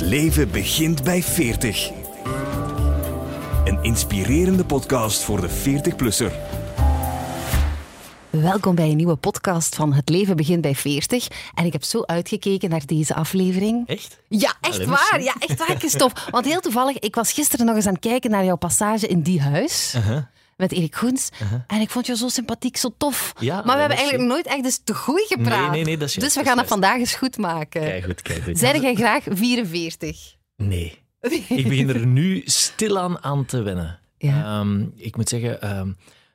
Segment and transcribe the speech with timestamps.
[0.00, 1.90] Het leven begint bij 40.
[3.64, 6.32] Een inspirerende podcast voor de 40-plusser.
[8.30, 11.28] Welkom bij een nieuwe podcast van Het leven begint bij 40.
[11.54, 13.88] En ik heb zo uitgekeken naar deze aflevering.
[13.88, 14.20] Echt?
[14.28, 15.22] Ja, echt Allee, waar.
[15.22, 16.20] Ja, echt waar, Christophe.
[16.30, 19.22] Want heel toevallig, ik was gisteren nog eens aan het kijken naar jouw passage in
[19.22, 19.94] Die Huis.
[19.96, 20.22] Uh-huh.
[20.60, 21.28] Met Erik Goens.
[21.66, 23.32] En ik vond je zo sympathiek, zo tof.
[23.38, 25.60] Ja, maar we hebben eigenlijk nooit echt eens te goed gepraat.
[25.60, 27.80] Nee, nee, nee, dat is juist, Dus we dat gaan het vandaag eens goed maken.
[27.82, 28.58] Kijk goed, kijk goed.
[28.58, 30.36] Zijn jij graag 44?
[30.56, 30.98] Nee.
[31.48, 33.98] Ik begin er nu stilaan aan te wennen.
[34.18, 34.44] Ja.
[34.60, 35.92] Ehm, ik moet zeggen, ehm,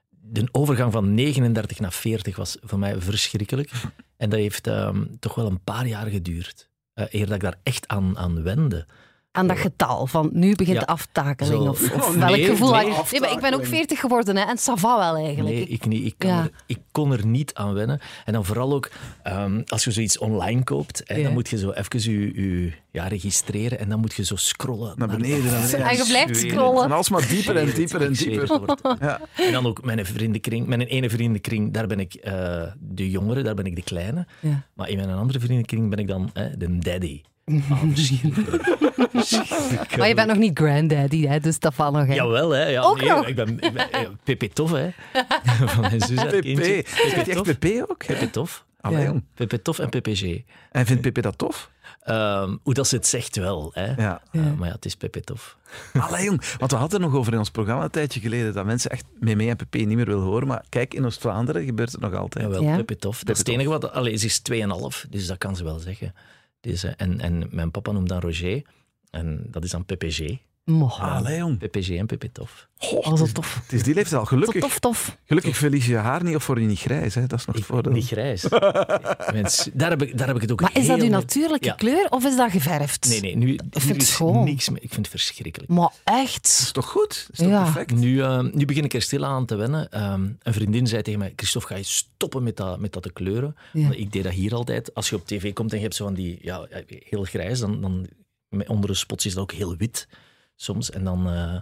[0.09, 3.71] de overgang van 39 naar 40 was voor mij verschrikkelijk.
[4.17, 6.69] En dat heeft ehm, toch wel een paar jaar geduurd.
[6.93, 8.85] eh eer dat ik daar echt aan, aan wende.
[9.35, 10.83] Aan dat getal van nu begint Ja.
[10.85, 11.63] de aftakeling.
[11.63, 11.69] Zo.
[11.69, 12.89] Of, of Oh, welk nee, gevoel nee.
[12.91, 13.11] had je?
[13.11, 15.55] Nee, maar ik ben ook 40 geworden hè, en ça va wel eigenlijk.
[15.55, 16.05] Nee, ik niet.
[16.05, 16.41] Ik, kan Ja.
[16.41, 17.99] er, ik kon er niet aan wennen.
[18.25, 18.89] En dan vooral ook,
[19.23, 21.23] ehm, als je zoiets online koopt, hè, Ja.
[21.23, 24.93] dan moet je zo even je, je ja, registreren en dan moet je zo scrollen.
[24.97, 25.87] Naar beneden, naar beneden.
[25.89, 26.83] En je blijft scrollen.
[26.83, 28.59] En alsmaar dieper en dieper en dieper.
[28.99, 29.19] Ja.
[29.35, 30.67] En dan ook mijn vriendenkring.
[30.67, 34.25] Mijn ene vriendenkring, daar ben ik eh, de jongere, daar ben ik de kleine.
[34.39, 34.63] Ja.
[34.73, 37.21] Maar in mijn andere vriendenkring ben ik dan hè, de daddy.
[37.45, 37.81] Ah.
[37.93, 39.97] Verschrikkelijk.
[39.97, 42.07] Maar je bent nog niet granddaddy, hè, dus dat valt nog.
[42.07, 42.13] Hè.
[42.13, 42.65] Jawel, hè.
[42.67, 43.27] Ja, Ook nee, nog?
[43.27, 44.89] Ik ben, ik ben eh, Pepe Tof, hè.
[45.65, 46.83] Van mijn zus kindje.
[46.87, 47.59] Zegt hij echt.
[47.59, 48.05] PP ook?
[48.05, 48.65] Pepe Tof.
[48.81, 49.13] Allee, Ja.
[49.35, 50.41] Pepe Tof en PPG.
[50.71, 51.69] En vindt PP dat tof?
[52.01, 53.93] Ehm, hoe dat ze het zegt wel, hè.
[54.01, 54.21] Ja.
[54.31, 55.57] Eh, maar ja, het is Pepe Tof.
[55.93, 56.41] Allee, jong.
[56.57, 59.05] Want we hadden het nog over in ons programma een tijdje geleden dat mensen echt
[59.19, 60.47] mee en PP niet meer willen horen.
[60.47, 62.45] Maar kijk, in Oost-Vlaanderen gebeurt het nog altijd.
[62.45, 62.75] Jawel, Ja.
[62.75, 63.19] Pepe Tof.
[63.23, 63.91] Dat is het enige wat...
[63.91, 66.13] Allee, ze is 2,5, dus dat kan ze wel zeggen.
[66.97, 68.61] En, en mijn papa noemt dan Roger.
[69.09, 70.37] En dat is dan PPG.
[70.65, 71.01] Moch.
[71.01, 71.57] Allee, jong.
[71.57, 72.67] PPG en Pepe Tof.
[72.79, 73.59] Oh, zo tof.
[73.63, 74.61] Het is die leeftijd al gelukkig.
[74.61, 75.17] tof, tof.
[75.25, 77.15] Gelukkig verlies je haar niet of word je niet grijs.
[77.15, 77.27] Hè?
[77.27, 77.91] Dat is nog het voordeel.
[77.91, 78.47] Niet grijs.
[79.33, 82.07] Mens, daar, heb ik, daar heb ik het ook Maar is dat uw natuurlijke kleur
[82.09, 83.07] of is dat geverfd?
[83.09, 83.35] Nee, nee.
[83.37, 84.43] Nu, Ik vind nu het is schoon.
[84.43, 84.83] niks meer.
[84.83, 85.67] Ik vind het verschrikkelijk.
[85.69, 86.45] Maar Dat echt?
[86.47, 87.09] is toch goed?
[87.27, 87.63] Dat is toch Ja.
[87.63, 87.91] perfect?
[87.95, 89.91] Nu, eh, nu begin ik er stil aan te wennen.
[89.91, 93.13] Ehm, een vriendin zei tegen mij, Christophe, ga je stoppen met dat, met dat te
[93.13, 93.55] kleuren?
[93.73, 93.81] Ja.
[93.81, 94.93] Want Ik deed dat hier altijd.
[94.93, 97.81] Als je op tv komt en je hebt zo van die ja, heel grijs, dan,
[97.81, 98.07] dan
[98.67, 100.07] onder de spots is dat ook heel wit
[100.55, 100.91] soms.
[100.91, 101.55] En dan, eh,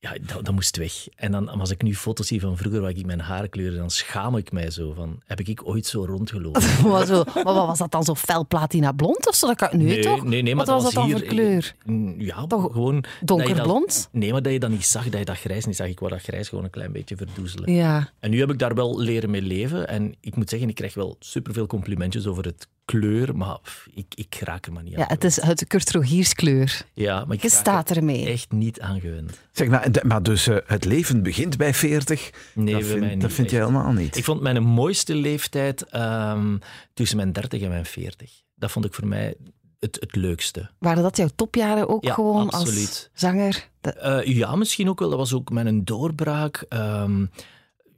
[0.00, 1.08] ja, dat, dat moest weg.
[1.14, 3.90] En dan, als ik nu foto's zie van vroeger waar ik mijn haar kleurde, dan
[3.90, 6.62] schaam ik mij zo van, heb ik ooit zo rondgelopen?
[6.90, 9.46] maar, zo, maar wat was dat dan zo fel platina blond of zo?
[9.46, 10.24] Dat kan, nee, toch?
[10.24, 11.74] nee, nee, maar Wat was dat dan hier, voor kleur?
[12.18, 13.04] Ja, Toch gewoon...
[13.20, 14.08] Donkerblond?
[14.12, 15.86] Nee, maar dat je dat niet zag, dat je dat grijs niet zag.
[15.86, 17.72] Ik wou dat grijs gewoon een klein beetje verdoezelen.
[17.72, 18.12] Ja.
[18.18, 19.88] En nu heb ik daar wel leren mee leven.
[19.88, 23.58] En ik moet zeggen, ik krijg wel superveel complimentjes over het kleur, maar
[23.94, 25.00] ik, ik raak er maar niet aan.
[25.00, 26.82] ja, het is het Kurt Rogiers kleur.
[26.92, 28.26] Ja, maar ik Je staat er ermee.
[28.26, 29.38] echt niet aan gewend.
[29.52, 32.30] Zeg, maar, de- maar dus eh, het leven begint bij 40.
[32.54, 33.20] Nee, dat bij vind, mij niet.
[33.20, 34.16] dat vind je helemaal niet.
[34.16, 36.56] Ik vond mijn mooiste leeftijd ehm,
[36.94, 38.30] tussen mijn 30 en mijn 40.
[38.54, 39.34] Dat vond ik voor mij
[39.78, 40.70] het, het leukste.
[40.78, 43.68] Waren dat jouw topjaren ook Ja, gewoon als zanger?
[43.80, 45.08] Eh, ja, misschien ook wel.
[45.08, 46.64] Dat was ook mijn doorbraak.
[46.68, 47.26] Ehm,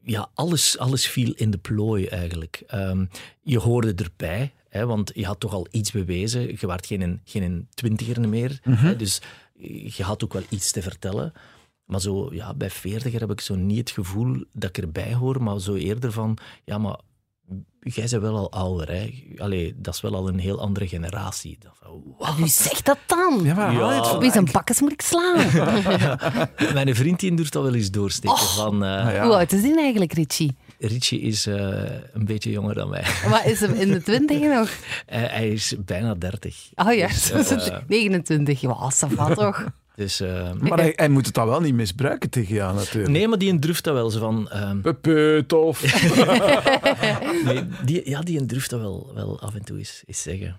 [0.03, 2.63] ja, alles, alles viel in de plooi eigenlijk.
[2.67, 3.05] Ehm,
[3.43, 6.41] je hoorde erbij, hè, want je had toch al iets bewezen.
[6.61, 8.59] Je waart geen, geen twintiger meer.
[8.63, 9.21] Hè, dus
[9.97, 11.33] je had ook wel iets te vertellen.
[11.85, 15.43] Maar zo, ja, bij veertiger heb ik zo niet het gevoel dat ik erbij hoor,
[15.43, 17.01] maar zo eerder van, ja, maar
[17.81, 18.89] jij bent wel al ouder.
[18.89, 19.13] Hè.
[19.37, 21.59] Allee, dat is wel al een heel andere generatie.
[22.19, 22.37] Wauw.
[22.37, 23.41] Wie zegt dat dan?
[23.43, 24.19] Ja, maar Ja.
[24.19, 25.37] Wie zijn bakkes moet ik slaan?
[26.75, 28.37] Mijn vriend die durft dat wel eens doorsteken.
[28.39, 29.25] Van, eh, ja.
[29.25, 30.57] Hoe oud is die eigenlijk, Richie?
[30.83, 31.57] Richie is eh,
[32.13, 33.05] een beetje jonger dan mij.
[33.29, 34.71] Maar is hem in de twintig nog?
[35.07, 36.69] hij, hij is bijna 30.
[36.75, 38.61] Oh ja, Dus, eh, 29.
[38.61, 39.67] Ja, ça va toch?
[39.95, 43.09] dus, eh, Maar hij, hij moet het dan wel niet misbruiken tegen jou, natuurlijk.
[43.13, 44.11] nee, maar die durft dat wel.
[44.11, 45.83] Zo van, ehm, Pepe, tof.
[47.45, 50.57] nee, die, ja, die durft dat wel, wel af en toe eens, eens zeggen.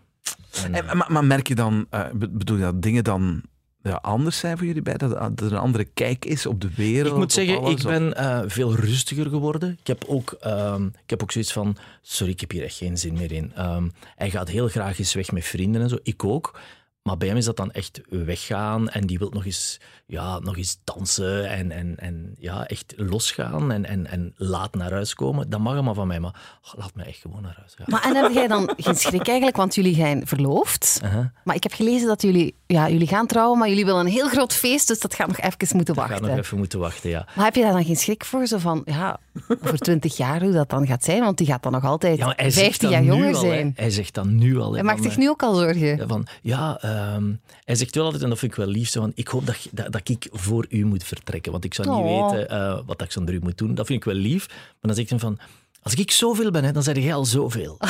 [0.63, 3.41] En, En, maar, maar merk je dan, eh, be- bedoel je dat dingen dan
[3.83, 4.97] ja, anders zijn voor jullie bij?
[4.97, 7.11] Dat, dat er een andere kijk is op de wereld?
[7.11, 9.77] ik moet zeggen, alles, ik ben eh, veel rustiger geworden.
[9.79, 12.97] Ik heb, ook, ehm, ik heb ook zoiets van, sorry, ik heb hier echt geen
[12.97, 13.51] zin meer in.
[13.55, 15.97] Ehm, hij gaat heel graag eens weg met vrienden en zo.
[16.03, 16.59] Ik ook.
[17.03, 20.57] Maar bij hem is dat dan echt weggaan en die wil nog eens, ja, nog
[20.57, 25.49] eens dansen en, en, en ja, echt losgaan en, en, en laat naar huis komen.
[25.49, 27.85] Dat mag allemaal van mij, maar oh, laat mij echt gewoon naar huis gaan.
[27.89, 30.99] Maar en heb jij dan geen schrik eigenlijk, want jullie zijn verloofd.
[31.03, 31.25] Uh-huh.
[31.43, 34.29] Maar ik heb gelezen dat jullie, ja, jullie gaan trouwen, maar jullie willen een heel
[34.29, 36.21] groot feest, dus dat gaat nog even moeten wachten.
[36.21, 37.27] nog even moeten wachten, ja.
[37.35, 38.47] Maar heb je daar dan geen schrik voor?
[38.47, 39.19] Zo van, ja,
[39.63, 41.21] over twintig jaar hoe dat dan gaat zijn?
[41.21, 43.41] Want die gaat dan nog altijd ja maar hij zegt 15 dat jaar jonger al,
[43.41, 43.73] zijn.
[43.75, 44.73] Hij zegt dat nu al.
[44.73, 45.97] Hij maakt zich nu ook al zorgen.
[45.97, 47.31] Ja, van, ja ehm,
[47.63, 49.55] hij zegt wel altijd, en dat vind ik wel lief, zo van, ik hoop dat,
[49.71, 52.29] dat, dat ik voor u moet vertrekken, want ik zou niet Oh.
[52.31, 53.75] weten eh, wat ik zonder u moet doen.
[53.75, 54.47] Dat vind ik wel lief.
[54.47, 55.39] Maar dan zegt hij van,
[55.83, 57.77] Als ik zoveel ben, hè, dan zeg jij al zoveel.
[57.81, 57.89] Dat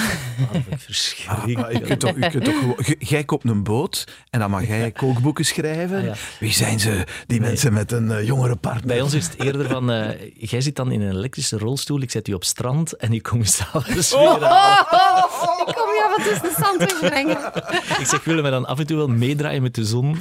[0.52, 1.84] vind ik Ah, verschrikkelijk.
[1.84, 2.14] kunt toch,
[2.60, 5.98] gewoon, je- jij koopt een boot en dan mag jij kookboeken schrijven.
[5.98, 6.14] Ah, ja.
[6.40, 8.86] Wie zijn ze, die mensen met een eh, jongere partner?
[8.88, 12.12] Bij ons is het eerder van, eh, jij zit dan in een elektrische rolstoel, ik
[12.12, 14.04] zet u op strand en ik kom je s'avonds weer
[16.18, 16.82] en toe de zand.
[18.00, 20.12] Ik zeg, willen we dan af en toe wel meedraaien met de zon?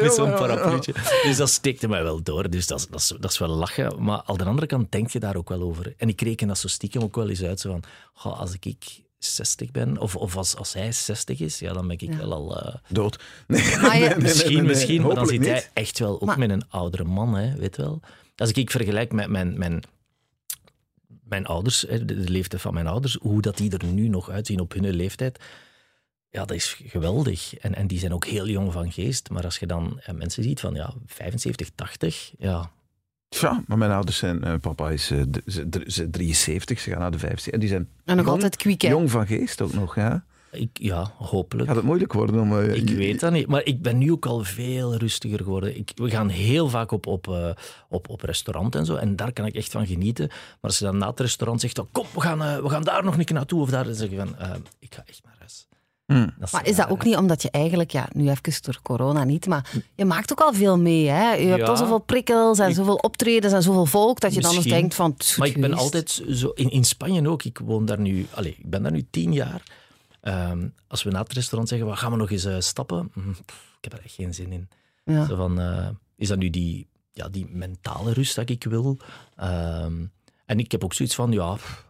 [0.00, 0.92] Met zo'n parapluutje.
[1.22, 2.50] Dus dat steekte mij wel door.
[2.50, 4.02] Dus dat is, dat, is, dat is wel lachen.
[4.04, 5.94] Maar aan de andere kant denk je daar ook wel over.
[5.96, 7.60] En ik reken dat zo stiekem ook wel eens uit.
[7.60, 7.82] Zo van,
[8.14, 8.76] goh, als ik
[9.18, 12.60] 60 ben, of, of als, als hij 60 is, ja, dan ben ik wel al...
[12.60, 13.18] eh, Dood.
[13.46, 15.48] Nee, misschien, nee, nee, misschien, maar dan zit niet.
[15.48, 18.00] hij echt wel ook Maar- met een oudere man, hè, weet wel.
[18.36, 19.82] Als ik, ik vergelijk met mijn, mijn,
[21.30, 24.60] mijn ouders, hè, de, leeftijd van mijn ouders, hoe dat die er nu nog uitzien
[24.60, 25.38] op hun leeftijd,
[26.28, 27.54] ja, dat is geweldig.
[27.58, 29.30] En, en die zijn ook heel jong van geest.
[29.30, 32.70] Maar als je dan eh, mensen ziet van ja, 75, 80, ja,
[33.28, 34.44] Ja, maar mijn ouders zijn...
[34.44, 35.22] eh, papa is eh,
[35.86, 37.52] ze 73, ze gaan naar de 50.
[37.52, 38.88] En die zijn En nog jong- altijd kwiek, hè?
[38.88, 39.94] jong van geest ook nog.
[39.94, 40.24] Ja.
[40.52, 41.66] Ik, ja hopelijk.
[41.68, 42.58] Gaat het moeilijk worden om...
[42.58, 45.76] eh, Ik je- weet dat niet, maar ik ben nu ook al veel rustiger geworden.
[45.76, 47.50] Ik, we gaan heel vaak op, op, eh,
[47.88, 50.26] op, op restaurant en zo, en daar kan ik echt van genieten.
[50.28, 52.82] Maar als je dan na het restaurant zegt, oh, kom, we gaan, eh, we gaan
[52.82, 54.34] daar nog een keer naartoe, of daar, dan zeg je van,
[54.78, 55.68] ik ga echt naar huis.
[56.06, 56.28] Hm.
[56.40, 59.46] Dat Maar is dat ook niet omdat je eigenlijk, ja, nu even door corona niet,
[59.46, 61.32] maar je maakt ook al veel mee, hè?
[61.32, 64.54] Je hebt al zoveel prikkels en Ik- zoveel optredens en zoveel volk dat je dan
[64.54, 66.48] eens denkt van, Maar ik ben altijd zo...
[66.54, 68.26] In, in Spanje ook, ik woon daar nu...
[68.30, 69.62] Allez, ik ben daar nu tien jaar.
[70.20, 73.08] Ehm, als we na het restaurant zeggen, "Wat, gaan we nog eens eh, stappen?
[73.10, 74.68] Pff, ik heb er echt geen zin in.
[75.04, 75.26] Ja.
[75.26, 78.98] Zo van, eh, is dat nu die, ja, die mentale rust dat ik wil?
[79.36, 80.04] Ehm,
[80.46, 81.54] en ik heb ook zoiets van, ja...
[81.54, 81.88] pff,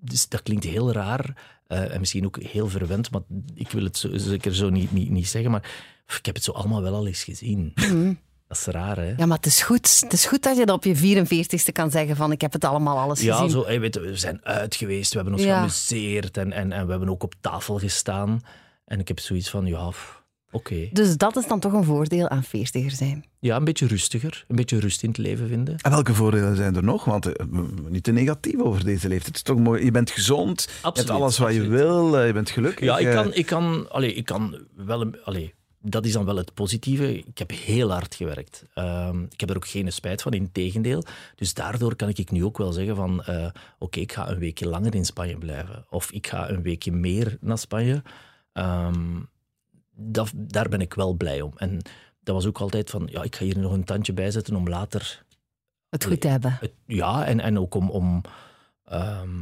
[0.00, 3.22] Dus dat klinkt heel raar eh, en misschien ook heel verwend, maar
[3.54, 5.70] ik wil het zo, zeker zo niet, niet, niet zeggen, maar
[6.06, 7.72] pff, ik heb het zo allemaal wel al eens gezien.
[7.74, 8.12] Mhm.
[8.52, 9.14] Dat is raar, hè?
[9.16, 10.00] Ja, maar het is goed.
[10.00, 12.64] Het is goed dat je dat op je 44ste kan zeggen van, ik heb het
[12.64, 13.50] allemaal alles Ja, gezien.
[13.50, 15.54] zo, hey, weet we zijn uit geweest, we hebben ons Ja.
[15.54, 18.40] geamuseerd en, en, en we hebben ook op tafel gestaan.
[18.84, 19.90] En ik heb zoiets van, ja,
[20.50, 20.88] oké.
[20.92, 23.24] Dus dat is dan toch een voordeel aan 40er zijn.
[23.38, 25.76] Ja, een beetje rustiger, een beetje rust in het leven vinden.
[25.78, 27.04] En welke voordelen zijn er nog?
[27.04, 27.46] Want eh,
[27.88, 29.26] niet te negatief over deze leeftijd.
[29.26, 29.84] Het is toch mooi.
[29.84, 32.84] Je bent gezond, je hebt alles wat je wil, eh, je bent gelukkig.
[32.84, 33.14] Ja, ik eh.
[33.14, 37.18] kan, ik kan, allee, ik kan wel een, allee, dat is dan wel het positieve.
[37.18, 38.64] Ik heb heel hard gewerkt.
[38.74, 41.04] Ehm, ik heb er ook geen spijt van, in tegendeel.
[41.36, 44.68] Dus daardoor kan ik nu ook wel zeggen van, eh, oké, ik ga een weekje
[44.68, 45.84] langer in Spanje blijven.
[45.90, 48.02] Of ik ga een weekje meer naar Spanje.
[48.52, 49.20] Ehm,
[49.94, 51.52] dat, daar ben ik wel blij om.
[51.56, 51.80] En
[52.20, 54.68] dat was ook altijd van, ja, ik ga hier nog een tandje bij zetten om
[54.68, 55.24] later
[55.88, 56.56] Het goed te hebben.
[56.60, 58.20] het- ja, en, en ook om, om,
[58.84, 59.40] ehm,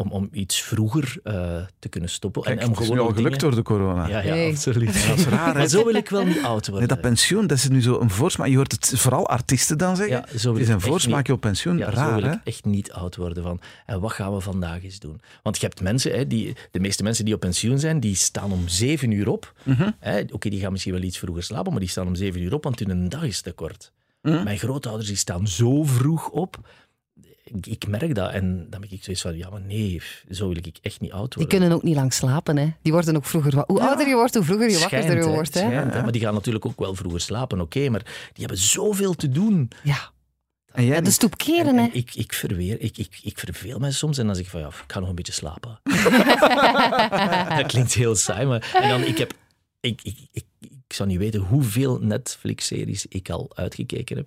[0.00, 2.42] om, om iets vroeger eh, te kunnen stoppen.
[2.42, 4.08] Kijk, en om het is nu gewoon al gelukt dingen- door de corona.
[4.08, 4.50] Ja, ja, Nee.
[4.50, 5.06] absoluut.
[5.08, 5.54] Dat is raar?
[5.56, 6.88] Maar zo wil ik wel niet oud Nee, worden.
[6.88, 8.48] dat pensioen, dat is nu zo een voorsmaak.
[8.48, 10.16] Je hoort het vooral artiesten dan zeggen.
[10.16, 11.74] ja, zo wil het is ik een echt voorsmaakje op pensioen.
[11.74, 12.32] niet- ja, zo Raar, wil hè?
[12.32, 13.60] ik echt niet oud worden van.
[13.86, 15.20] En wat gaan we vandaag eens doen?
[15.42, 18.52] Want je hebt mensen, hè, die, de meeste mensen die op pensioen zijn, die staan
[18.52, 19.52] om zeven uur op.
[19.62, 19.90] Mhm.
[19.98, 22.54] Hè, Oké, die gaan misschien wel iets vroeger slapen, maar die staan om zeven uur
[22.54, 23.92] op, want hun dag is te kort.
[24.22, 24.42] Mhm.
[24.44, 26.56] Mijn grootouders die staan zo vroeg op.
[27.54, 30.56] Ik, ik merk dat en dan ben ik zoiets van, ja, maar nee, zo wil
[30.56, 31.58] ik echt niet oud Die worden.
[31.58, 32.68] kunnen ook niet lang slapen, hè.
[32.82, 33.64] Die worden ook vroeger...
[33.66, 35.60] Hoe ouder je wordt, hoe vroeger je Schijnt, wakkerder je wordt, hè.
[35.60, 36.02] schijnt, hè.
[36.02, 38.02] Maar die gaan natuurlijk ook wel vroeger slapen, oké, maar
[38.32, 39.70] die hebben zoveel te doen.
[39.82, 40.10] Ja.
[40.72, 41.88] En jij ja, de stoep En, keren, hè.
[41.92, 44.66] ik, ik, verweer, ik, ik, ik verveel mij soms en dan zeg ik van ja,
[44.66, 45.80] ik ga nog een beetje slapen.
[47.56, 49.32] dat klinkt heel saai, maar en dan, ik, heb,
[49.80, 54.26] ik, ik, ik, ik zou niet weten hoeveel Netflix-series ik al uitgekeken heb.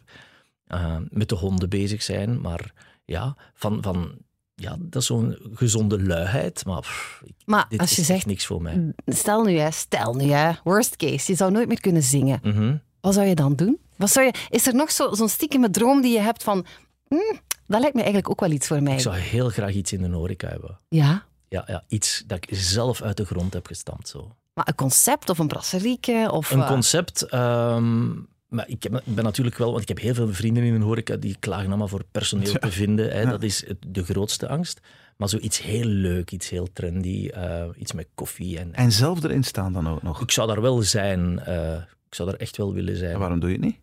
[0.67, 2.73] Uh, met de honden bezig zijn, maar
[3.05, 4.17] ja, van, van,
[4.55, 6.65] ja dat is zo'n gezonde luiheid.
[6.65, 8.93] Maar, pff, Maar dit als is je echt zegt, niks voor mij.
[9.05, 12.39] stel nu, hè, stel nu, hè, worst case, je zou nooit meer kunnen zingen.
[12.43, 12.75] Mhm.
[13.01, 13.79] Wat zou je dan doen?
[13.97, 16.65] Wat zou je, is er nog zo- zo'n stiekeme droom die je hebt van...
[17.07, 18.93] "Hmm, dat lijkt me eigenlijk ook wel iets voor mij.
[18.93, 20.79] Ik zou heel graag iets in de horeca hebben.
[20.89, 24.07] Ja, Ja, ja, iets dat ik zelf uit de grond heb gestampt.
[24.07, 24.35] Zo.
[24.53, 26.51] maar een concept of een brasserieke of...
[26.51, 27.21] Een eh, concept.
[27.21, 28.11] ehm,
[28.53, 30.81] maar ik, heb, ik ben natuurlijk wel, want ik heb heel veel vrienden in een
[30.81, 33.11] horeca die klagen allemaal voor personeel te vinden.
[33.11, 33.25] Hè.
[33.25, 34.79] Dat is het- de grootste angst.
[35.17, 38.59] Maar zoiets heel leuk, iets heel trendy, eh, iets met koffie.
[38.59, 40.21] En, En zelf erin staan dan ook nog.
[40.21, 41.39] ik zou daar wel zijn.
[41.39, 41.73] eh,
[42.07, 43.17] ik zou daar echt wel willen En zijn.
[43.19, 43.75] waarom doe je het niet?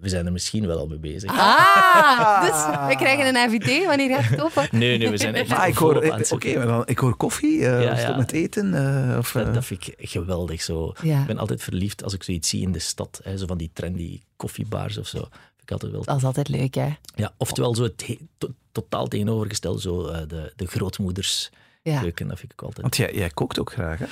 [0.00, 1.30] We zijn er misschien wel al mee bezig.
[1.30, 4.68] Ah, dus we krijgen een invité wanneer gaat het open?
[4.70, 7.16] Nee, nee, we zijn echt Maar ik hoor, aan het eh, oké, dan, ik hoor
[7.16, 7.66] koffie.
[7.68, 8.74] eh Ja, met eten.
[9.10, 10.62] eh, of, Dat, eh, dat vind ik geweldig.
[10.62, 10.92] Zo.
[11.02, 13.20] Ja, Ik ben altijd verliefd als ik zoiets zie in de stad.
[13.24, 15.18] Hè, zo van die trendy koffiebars of zo.
[15.18, 16.88] Vind ik altijd wel dat is altijd leuk, hè.
[17.14, 21.50] Ja, oftewel zo het he- to- totaal tegenovergesteld, zo eh, de, de grootmoeders
[21.92, 22.00] Ja.
[22.00, 22.28] keuken.
[22.28, 22.80] Dat vind ik altijd.
[22.80, 24.06] Want jij, jij kookt ook graag, hè?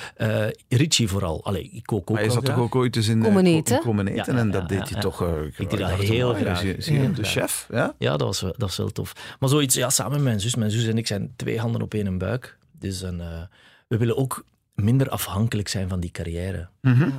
[0.47, 1.45] Eh Richie vooral.
[1.45, 3.43] Allee, ik kook ook Maar je wel zat toch ook ooit eens in eh, Komen
[3.43, 3.79] ko- eten?
[3.79, 5.01] komen eten Ja, ja, en dat ja, deed ja, je ja.
[5.01, 5.21] toch...
[5.21, 6.59] eh, Ik deed dat heel graag.
[6.59, 6.67] zie
[7.01, 7.27] je, de graag.
[7.31, 7.95] chef, ja?
[7.97, 9.35] Ja, dat was, wel- dat was wel tof.
[9.39, 10.55] Maar zoiets, ja, samen met mijn zus.
[10.55, 12.57] Mijn zus en ik zijn twee handen op één buik.
[12.79, 13.41] Dus een, eh,
[13.87, 16.67] we willen ook minder afhankelijk zijn van die carrière.
[16.81, 17.09] Mhm.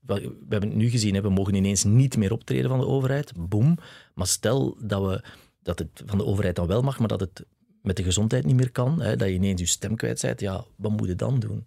[0.00, 2.86] Wel, We hebben het nu gezien, hè, we mogen ineens niet meer optreden van de
[2.86, 3.32] overheid.
[3.38, 3.78] Boom.
[4.14, 5.22] Maar stel dat, we,
[5.62, 7.44] dat het van de overheid dan wel mag, maar dat het
[7.84, 10.64] met de gezondheid niet meer kan, hè, dat je ineens je stem kwijt bent, ja,
[10.76, 11.66] wat moet je dan doen?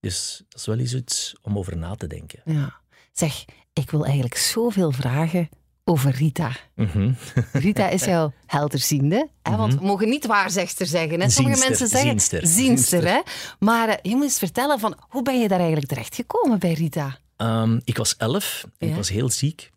[0.00, 2.40] Dus dat is wel eens iets om over na te denken.
[2.44, 2.74] Ja.
[3.12, 5.48] Zeg, ik wil eigenlijk zoveel vragen
[5.84, 6.52] over Rita.
[6.74, 7.12] Mhm.
[7.52, 9.28] Rita is jouw helderziende.
[9.42, 9.56] Hè?
[9.56, 11.20] Want we mogen niet waarzegster zeggen.
[11.20, 11.28] Hè?
[11.30, 12.46] Sommige Zienster, mensen zeggen zienster.
[12.46, 13.06] zienster.
[13.06, 13.20] Hè?
[13.58, 17.18] Maar eh, je moet eens vertellen, van, hoe ben je daar eigenlijk terechtgekomen bij Rita?
[17.36, 18.96] Ehm, ik was elf en ik Ja.
[18.96, 19.70] was heel ziek.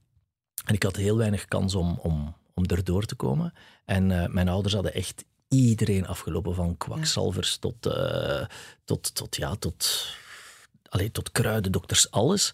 [0.65, 3.53] En ik had heel weinig kans om, om, om erdoor te komen.
[3.85, 8.45] En eh, mijn ouders hadden echt iedereen afgelopen, van kwakzalvers tot, eh,
[8.85, 10.07] tot, tot, ja, tot,
[10.89, 12.53] allee, tot kruidendokters, alles.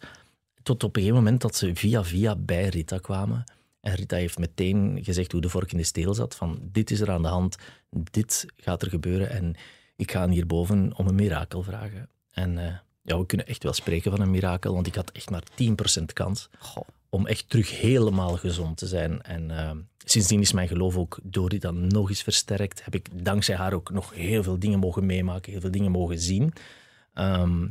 [0.63, 3.43] Tot op een gegeven moment dat ze via via bij Rita kwamen.
[3.79, 6.35] En Rita heeft meteen gezegd hoe de vork in de steel zat.
[6.35, 7.55] Van dit is er aan de hand,
[7.89, 9.29] dit gaat er gebeuren.
[9.29, 9.55] En
[9.95, 12.09] ik ga hierboven om een mirakel vragen.
[12.31, 15.29] En eh, ja, we kunnen echt wel spreken van een mirakel, want ik had echt
[15.29, 15.43] maar
[16.01, 16.49] 10% kans
[17.13, 19.21] om echt terug helemaal gezond te zijn.
[19.21, 22.83] En eh, sindsdien is mijn geloof ook door die dan nog eens versterkt.
[22.83, 26.19] Heb ik dankzij haar ook nog heel veel dingen mogen meemaken, heel veel dingen mogen
[26.19, 26.53] zien.
[27.13, 27.67] Ehm,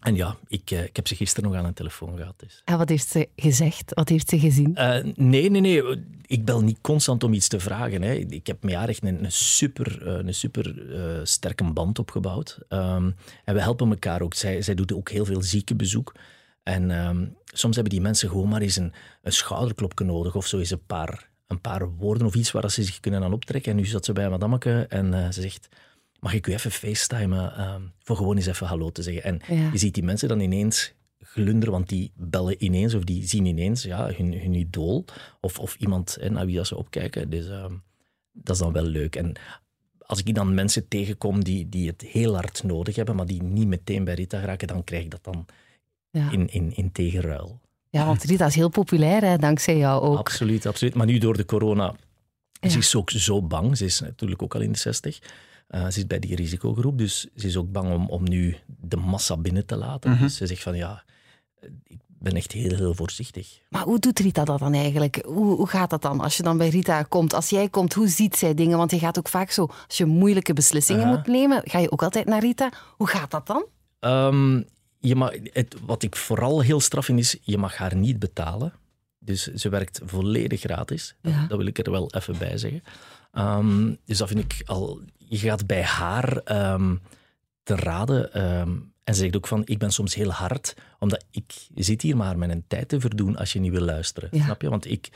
[0.00, 2.34] en ja, ik, eh, ik heb ze gisteren nog aan de telefoon gehad.
[2.36, 2.62] Dus.
[2.64, 3.94] En wat heeft ze gezegd?
[3.94, 4.74] Wat heeft ze gezien?
[4.74, 5.82] Eh, nee, nee, nee.
[6.26, 8.02] Ik bel niet constant om iets te vragen.
[8.02, 8.12] Hè.
[8.12, 10.74] Ik heb met haar echt een, een super, een super
[11.22, 12.58] sterke band opgebouwd.
[12.68, 13.10] Ehm,
[13.44, 14.34] en we helpen elkaar ook.
[14.34, 16.14] Zij, zij doet ook heel veel ziekenbezoek.
[16.66, 18.92] En ehm, soms hebben die mensen gewoon maar eens een,
[19.22, 22.82] een schouderklopje nodig of zo eens een paar, een paar woorden of iets waar ze
[22.82, 23.70] zich kunnen aan optrekken.
[23.70, 25.68] En nu zat ze bij madammeke en eh, ze zegt...
[26.20, 29.22] Mag ik u even facetimen ehm, voor gewoon eens even hallo te zeggen?
[29.22, 29.70] En Ja.
[29.72, 33.82] je ziet die mensen dan ineens glunderen, want die bellen ineens of die zien ineens
[33.82, 35.04] ja, hun, hun idool
[35.40, 37.30] of, of iemand hè, naar wie dat ze opkijken.
[37.30, 37.72] Dus ehm,
[38.32, 39.16] dat is dan wel leuk.
[39.16, 39.32] En
[39.98, 43.68] als ik dan mensen tegenkom die, die het heel hard nodig hebben, maar die niet
[43.68, 45.46] meteen bij Rita geraken, dan krijg ik dat dan
[46.16, 46.30] Ja.
[46.30, 47.60] in, in, in tegenruil.
[47.90, 49.36] ja, want Rita is heel populair, hè?
[49.36, 50.18] dankzij jou ook.
[50.18, 50.94] Absoluut, absoluut.
[50.94, 51.94] Maar nu door de corona,
[52.60, 52.68] Ja.
[52.68, 53.76] ze is ook zo bang.
[53.76, 55.18] Ze is natuurlijk ook al in de 60.
[55.68, 58.96] Eh, ze is bij die risicogroep, dus ze is ook bang om, om nu de
[58.96, 60.18] massa binnen te laten.
[60.18, 61.04] Dus ze zegt van ja,
[61.84, 63.60] ik ben echt heel, heel voorzichtig.
[63.68, 65.22] Maar hoe doet Rita dat dan eigenlijk?
[65.24, 67.34] Hoe, hoe gaat dat dan als je dan bij Rita komt?
[67.34, 68.78] Als jij komt, hoe ziet zij dingen?
[68.78, 72.02] Want je gaat ook vaak zo, als je moeilijke beslissingen moet nemen, ga je ook
[72.02, 72.70] altijd naar Rita.
[72.96, 73.64] Hoe gaat dat dan?
[74.00, 74.62] Ehm,
[75.00, 78.72] je mag, het, wat ik vooral heel straf vind is, je mag haar niet betalen.
[79.18, 81.14] Dus ze werkt volledig gratis.
[81.22, 81.46] Dat, Ja.
[81.46, 82.82] dat wil ik er wel even bij zeggen.
[83.32, 85.00] Ehm, dus dat vind ik al...
[85.16, 86.96] Je gaat bij haar ehm,
[87.62, 88.32] te raden.
[88.32, 88.70] ehm,
[89.04, 92.38] en ze zegt ook van, ik ben soms heel hard, omdat ik zit hier maar
[92.38, 94.28] mijn tijd te verdoen als je niet wil luisteren.
[94.32, 94.44] Ja.
[94.44, 94.68] Snap je?
[94.70, 95.08] Want ik...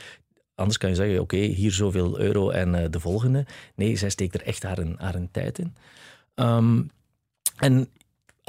[0.55, 3.45] Anders kan je zeggen, oké, hier zoveel euro en eh, de volgende.
[3.75, 5.75] Nee, zij steekt er echt haar, een- haar een tijd in.
[7.57, 7.87] En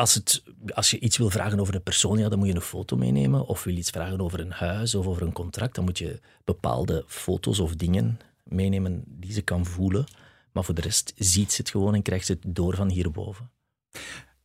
[0.02, 0.42] als, het,
[0.75, 3.47] als je iets wil vragen over een persoon, ja, dan moet je een foto meenemen.
[3.47, 6.21] Of wil je iets vragen over een huis of over een contract, dan moet je
[6.44, 10.04] bepaalde foto's of dingen meenemen die ze kan voelen.
[10.52, 13.50] Maar voor de rest ziet ze het gewoon en krijgt ze het door van hierboven.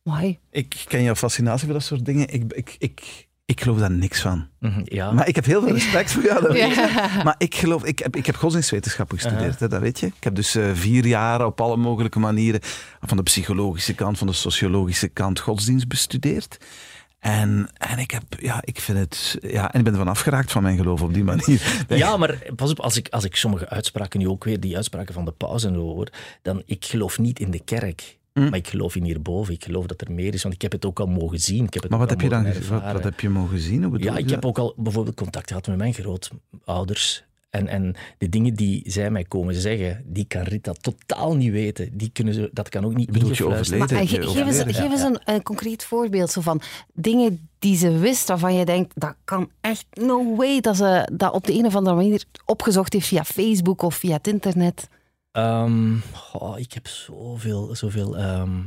[0.02, 0.38] Mooi.
[0.50, 2.28] Ik ken jouw fascinatie voor dat soort dingen.
[2.28, 4.46] Ik, ik, ik, ik geloof daar niks van.
[4.58, 6.40] Mhm, Ja, Maar ik heb heel veel respect voor jou.
[6.42, 7.24] dat.
[7.24, 10.06] Maar ik geloof, ik heb, ik heb godsdienstwetenschappen gestudeerd, hè, dat weet je.
[10.06, 12.60] Ik heb dus eh, vier jaar op alle mogelijke manieren,
[13.00, 16.58] van de psychologische kant, van de sociologische kant, godsdienst bestudeerd.
[17.18, 20.62] En, en ik heb, ja, ik vind het, ja, en ik ben ervan afgeraakt van
[20.62, 21.84] mijn geloof op die manier.
[21.88, 25.14] Ja, maar pas op, als ik, als ik sommige uitspraken nu ook weer, die uitspraken
[25.14, 26.08] van de paus en zo hoor,
[26.42, 28.17] dan ik geloof niet in de kerk.
[28.44, 28.48] Hm.
[28.48, 29.54] Maar ik geloof in hierboven.
[29.54, 31.64] Ik geloof dat er meer is, want ik heb het ook al mogen zien.
[31.64, 33.82] Ik heb het Maar wat heb je dan wat, wat heb je mogen zien?
[33.82, 37.26] Hoe bedoel Ja, ik heb ook al bijvoorbeeld contact gehad met mijn grootouders.
[37.50, 41.90] En, en de dingen die zij mij komen zeggen, die kan Rita totaal niet weten.
[41.96, 44.18] Die kunnen ze, dat kan ook niet bedoelt je ingefluisterd Maar overleden?
[44.18, 44.82] eh, ge- geef eens, overleden.
[44.82, 46.60] geef eens een, een concreet voorbeeld zo van
[46.94, 51.32] dingen die ze wist waarvan je denkt, dat kan echt no way dat ze dat
[51.32, 54.88] op de een of andere manier opgezocht heeft via Facebook of via het internet.
[55.32, 58.16] Oh, ik heb zoveel, zoveel.
[58.18, 58.60] ehm.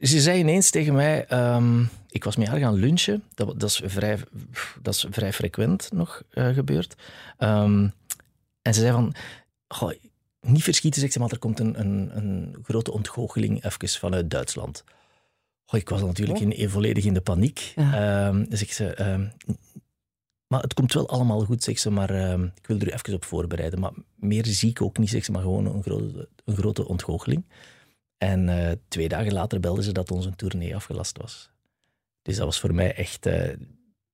[0.00, 3.80] Ze zei ineens tegen mij, ehm, ik was met haar gaan lunchen, dat, dat, is,
[3.84, 4.18] vrij,
[4.82, 6.94] dat is vrij frequent nog eh, gebeurd.
[7.38, 9.14] En ze zei van,
[9.68, 9.92] goh,
[10.40, 14.84] niet verschieten, zegt ze, maar er komt een, een, een grote ontgoocheling even vanuit Duitsland.
[15.64, 17.72] Goh, ik was natuurlijk in, in- volledig in de paniek.
[17.76, 18.34] Ja.
[18.48, 19.28] Zegt ze, ehm,
[20.54, 21.90] maar het komt wel allemaal goed, zeg ze.
[21.90, 23.80] Maar ehm, ik wil er u even op voorbereiden.
[23.80, 27.44] Maar meer zie ik ook niet, zeg ze, maar gewoon een grote, een grote ontgoocheling.
[28.18, 31.50] En eh, twee dagen later belden ze dat onze tournee afgelast was.
[32.22, 33.26] Dus dat was voor mij echt...
[33.26, 33.56] eh,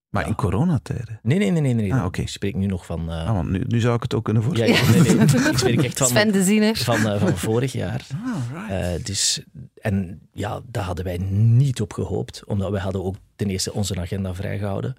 [0.09, 1.21] Maar in coronatijden.
[1.23, 1.75] Nee, nee, nee, nee.
[1.75, 1.95] nee.
[1.95, 2.21] Ah, oké.
[2.21, 3.11] Ik spreek nu nog van...
[3.11, 4.75] eh, Ah, want nu, nu zou ik het ook kunnen voorstellen.
[4.75, 5.51] ja, nee, nee.
[5.51, 6.77] Ik spreek echt van, Sven de Ziener.
[6.77, 8.07] van, van vorig jaar.
[8.25, 8.99] Ah, right.
[8.99, 9.43] Eh, dus,
[9.81, 13.97] en ja, daar hadden wij niet op gehoopt, omdat wij hadden ook ten eerste onze
[14.01, 14.97] agenda vrijgehouden.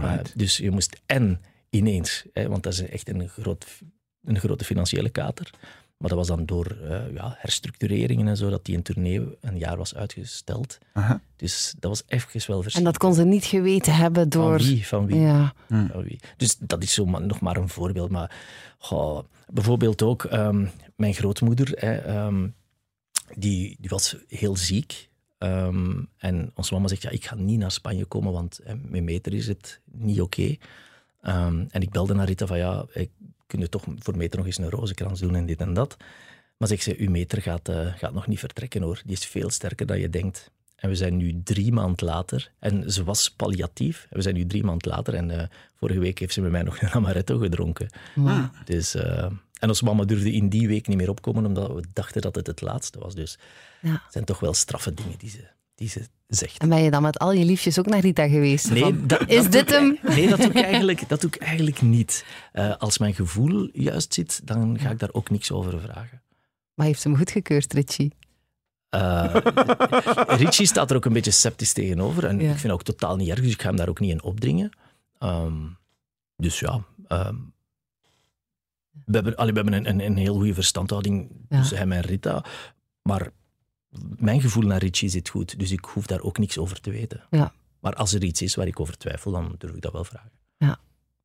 [0.00, 3.66] Eh, dus je moest en ineens, hè, want dat is echt een, groot,
[4.24, 5.50] een grote financiële kater.
[5.96, 9.58] Maar dat was dan door eh, ja, herstructureringen en zo, dat die een tournee een
[9.58, 10.78] jaar was uitgesteld.
[10.92, 11.20] Aha.
[11.36, 12.84] Dus dat was even wel En verschil.
[12.84, 14.58] dat kon ze niet geweten hebben door...
[14.60, 14.86] Van wie?
[14.86, 15.20] Van wie?
[15.20, 15.54] Ja.
[15.68, 16.20] Van wie.
[16.36, 18.10] Dus dat is zo maar, nog maar een voorbeeld.
[18.10, 18.36] Maar
[18.78, 22.48] goh, bijvoorbeeld ook ehm, mijn grootmoeder, hè, ehm,
[23.34, 25.08] die, die was heel ziek.
[25.42, 29.02] Ehm, en onze mama zegt, ja, ik ga niet naar Spanje komen, want hè, met
[29.02, 30.56] meter is het niet oké.
[31.20, 33.10] Ehm, en ik belde naar Rita van, ja, ik
[33.46, 35.96] kun toch voor meter nog eens een rozenkrans doen en dit en dat.
[36.56, 39.02] Maar zegt ze, uw meter gaat, eh, gaat nog niet vertrekken hoor.
[39.04, 40.50] Die is veel sterker dan je denkt.
[40.76, 42.50] En we zijn nu drie maand later.
[42.58, 44.06] En ze was palliatief.
[44.10, 45.14] En we zijn nu drie maand later.
[45.14, 47.88] En eh, vorige week heeft ze met mij nog een amaretto gedronken.
[48.64, 49.30] Dus, eh,
[49.62, 52.46] en onze mama durfde in die week niet meer opkomen, omdat we dachten dat het
[52.46, 53.14] het laatste was.
[53.14, 53.38] Dus
[53.80, 53.90] Ja.
[53.90, 56.58] het zijn toch wel straffe dingen die ze, die ze zegt.
[56.58, 58.66] En ben je dan met al je liefjes ook naar Rita geweest?
[58.68, 59.98] Van, Nee, dat, is dat dit hem?
[60.02, 62.24] Nee, dat doe ik eigenlijk, dat doe ik eigenlijk niet.
[62.52, 66.22] Eh, als mijn gevoel juist zit, dan ga ik daar ook niks over vragen.
[66.74, 68.12] Maar heeft ze hem goedgekeurd, Richie?
[68.88, 69.34] Eh,
[70.44, 72.24] Richie staat er ook een beetje sceptisch tegenover.
[72.24, 72.42] En Ja.
[72.42, 74.22] ik vind dat ook totaal niet erg, dus ik ga hem daar ook niet in
[74.22, 74.70] opdringen.
[75.18, 75.54] Ehm,
[76.36, 77.36] dus ja, ehm,
[79.04, 81.58] we hebben, allee, we hebben een, een, een heel goede verstandhouding Ja.
[81.58, 82.44] tussen hem en Rita.
[83.02, 83.30] Maar
[84.16, 87.22] mijn gevoel naar Richie zit goed, dus ik hoef daar ook niks over te weten.
[87.30, 87.52] Ja.
[87.80, 90.30] Maar als er iets is waar ik over twijfel, dan durf ik dat wel vragen.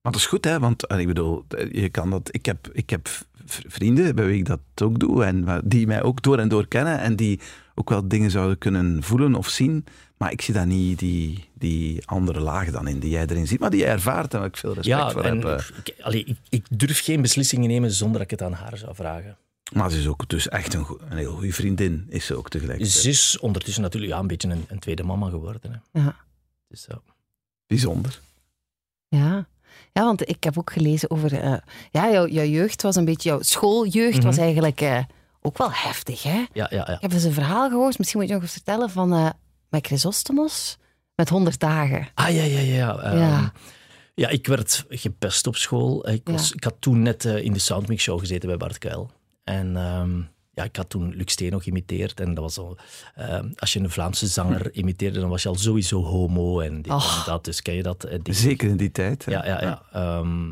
[0.01, 0.59] Maar dat is goed, hè?
[0.59, 2.29] Want ik bedoel, je kan dat.
[2.35, 3.09] Ik heb, ik heb
[3.45, 6.99] vrienden bij wie ik dat ook doe en die mij ook door en door kennen
[6.99, 7.39] en die
[7.75, 9.85] ook wel dingen zouden kunnen voelen of zien.
[10.17, 13.59] Maar ik zie daar niet die, die andere laag dan in die jij erin ziet,
[13.59, 15.59] maar die jij ervaart en waar ik veel respect Ja, voor en heb.
[15.59, 15.65] eh.
[15.83, 18.95] ik, allee, ik, ik durf geen beslissingen nemen zonder dat ik het aan haar zou
[18.95, 19.37] vragen.
[19.73, 22.97] Maar ze is ook dus echt een, een heel goede vriendin, is ze ook tegelijkertijd.
[23.01, 25.81] Ze is ondertussen natuurlijk ja, een beetje een, een tweede mama geworden.
[25.91, 26.01] Hè.
[26.01, 26.15] Ja.
[26.67, 26.99] Dus, ja.
[27.67, 28.19] Bijzonder.
[29.07, 29.47] Ja.
[29.93, 31.33] ja, want ik heb ook gelezen over...
[31.33, 31.53] eh,
[31.91, 33.29] ja, jouw, jouw jeugd was een beetje...
[33.29, 34.25] Jouw schooljeugd Mhm.
[34.25, 34.99] was eigenlijk eh,
[35.41, 36.37] ook wel heftig, hè?
[36.37, 36.87] Ja, ja, ja.
[36.87, 39.29] Ik heb eens een verhaal gehoord, misschien moet je nog eens vertellen, van eh
[39.69, 40.77] met Chrysostomos
[41.15, 42.07] met 100 dagen.
[42.13, 42.97] Ah, ja, ja, ja.
[42.99, 43.51] ehm, Ja.
[44.13, 46.09] ja, ik werd gepest op school.
[46.09, 46.55] Ik, was, Ja.
[46.55, 49.11] ik had toen net eh, in de Soundmix Show gezeten bij Bart Kuil.
[49.43, 50.17] En ehm,
[50.53, 52.19] ja, ik had toen Luc Steen nog geïmiteerd.
[52.19, 52.77] En dat was al...
[53.15, 56.91] ehm, als je een Vlaamse zanger imiteerde, dan was je al sowieso homo en dit
[56.91, 57.45] en dat.
[57.45, 58.03] Dus ken je dat?
[58.03, 58.19] eh?
[58.23, 59.25] Zeker in die tijd.
[59.25, 59.31] hè.
[59.31, 59.81] Ja, ja, ja.
[59.91, 60.51] Ehm,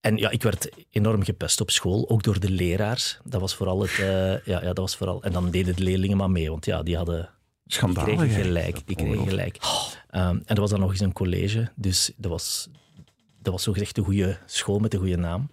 [0.00, 3.18] en ja, ik werd enorm gepest op school, ook door de leraars.
[3.24, 3.90] Dat was vooral het...
[3.90, 5.22] eh, ja, ja, dat was vooral...
[5.22, 7.30] En dan deden de leerlingen maar mee, want ja, die hadden...
[7.66, 8.14] Schandalig.
[8.16, 8.42] kregen hè.
[8.42, 8.76] gelijk.
[8.88, 9.28] Ongelooflijk.
[9.28, 9.58] gelijk.
[10.10, 12.68] Ehm, en dat was dan nog eens een college, dus dat was,
[13.42, 15.48] dat was zogezegd een goede school met een goede naam.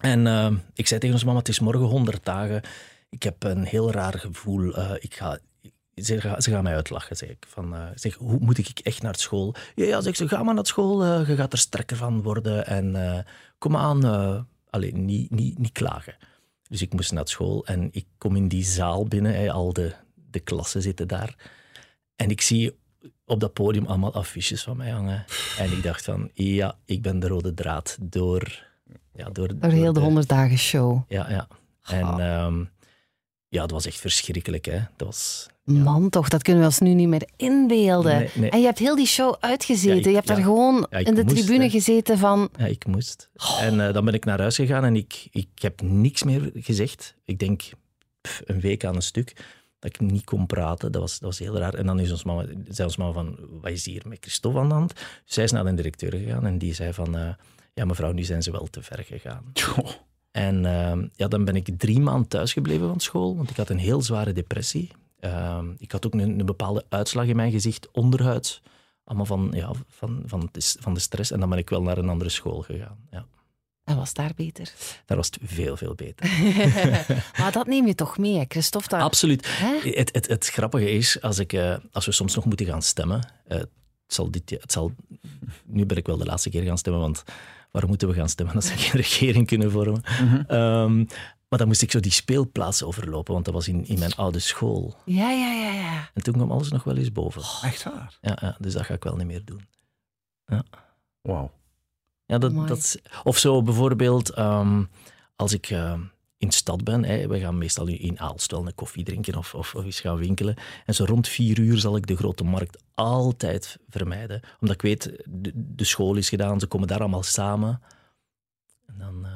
[0.00, 2.62] En ehm, ik zei tegen onze mama, het is morgen 100 dagen.
[3.10, 4.74] Ik heb een heel raar gevoel.
[4.74, 5.38] eh, ik ga,
[5.94, 7.44] ze, gaan, ze gaan mij uitlachen, zeg ik.
[7.48, 9.54] Van, eh, zeg, hoe moet ik echt naar school?
[9.74, 11.04] Ja, ja zeg ze, ga maar naar school.
[11.04, 12.66] eh, je gaat er sterker van worden.
[12.66, 13.24] En
[13.58, 16.16] kom aan, eh allee, niet, niet, niet klagen.
[16.68, 19.34] Dus ik moest naar school en ik kom in die zaal binnen.
[19.34, 19.94] hè, al de,
[20.32, 21.34] de klassen zitten daar.
[22.16, 22.76] En ik zie
[23.26, 25.24] op dat podium allemaal affiches van mij hangen.
[25.58, 28.70] En ik dacht van, ja, ik ben de rode draad door...
[29.14, 31.00] Ja, door, Door heel de 100 dagen show.
[31.08, 31.48] Ja, ja.
[31.82, 32.64] En ehm,
[33.48, 34.78] ja, dat was echt verschrikkelijk, hè.
[34.96, 35.46] Dat was...
[35.64, 38.18] Man toch, dat kunnen we ons nu niet meer inbeelden.
[38.18, 38.50] Nee, nee.
[38.50, 39.94] En je hebt heel die show uitgezeten.
[39.94, 40.34] Ja, ik- je hebt ja.
[40.34, 41.70] daar gewoon in de moest, tribune hè.
[41.70, 42.48] gezeten van...
[42.56, 43.30] Ja, ik moest.
[43.60, 47.14] En eh, dan ben ik naar huis gegaan en ik, ik heb niks meer gezegd.
[47.24, 47.62] Ik denk
[48.20, 49.36] pff, een week aan een stuk
[49.82, 50.92] dat ik niet kon praten.
[50.92, 51.74] Dat was, dat was heel raar.
[51.74, 54.68] En dan is ons mama, zei ons mama van, wat is hier met Christophe aan
[54.68, 54.92] de hand?
[55.24, 57.28] Zij is naar de directeur gegaan en die zei van, eh,
[57.74, 59.44] ja mevrouw, nu zijn ze wel te ver gegaan.
[60.32, 63.78] En ehm, ja, dan ben ik drie maanden thuisgebleven van school, want ik had een
[63.78, 64.90] heel zware depressie.
[65.20, 68.62] Ehm, ik had ook een, een bepaalde uitslag in mijn gezicht, onderhuids.
[69.04, 71.30] Allemaal van, ja, van, van, de, van de stress.
[71.30, 72.98] En dan ben ik wel naar een andere school gegaan.
[73.10, 73.26] Ja.
[73.84, 74.72] En was daar beter.
[75.06, 76.30] Daar was het veel, veel beter.
[77.38, 78.88] maar dat neem je toch mee, hè, Christophe?
[78.88, 79.02] Daar...
[79.02, 79.46] Absoluut.
[79.46, 79.90] Hè?
[79.90, 83.28] Het, het, het grappige is, als, ik, eh, als we soms nog moeten gaan stemmen...
[83.46, 83.68] eh, het
[84.06, 84.92] zal dit, het zal,
[85.64, 87.22] nu ben ik wel de laatste keer gaan stemmen, want
[87.70, 90.02] waar moeten we gaan stemmen als we geen regering kunnen vormen?
[90.46, 90.96] Ehm,
[91.48, 94.38] maar dan moest ik zo die speelplaats overlopen, want dat was in, in mijn oude
[94.38, 94.96] school.
[95.04, 96.10] Ja, ja, ja, ja.
[96.14, 97.42] En toen kwam alles nog wel eens boven.
[97.68, 98.18] Echt waar.
[98.20, 99.66] Ja, ja, dus dat ga ik wel niet meer doen.
[101.22, 101.50] Wauw.
[102.26, 104.82] Ja, dat, dat is- of zo bijvoorbeeld, ehm,
[105.36, 105.94] als ik eh,
[106.36, 109.74] in de stad ben, hè, we gaan meestal in- Aalstel een koffie drinken of, of,
[109.74, 110.54] of eens gaan winkelen.
[110.86, 114.40] En zo rond vier uur zal ik de grote markt altijd vermijden.
[114.60, 117.80] Omdat ik weet, de, de school is gedaan, ze komen daar allemaal samen.
[118.86, 119.30] En dan, eh,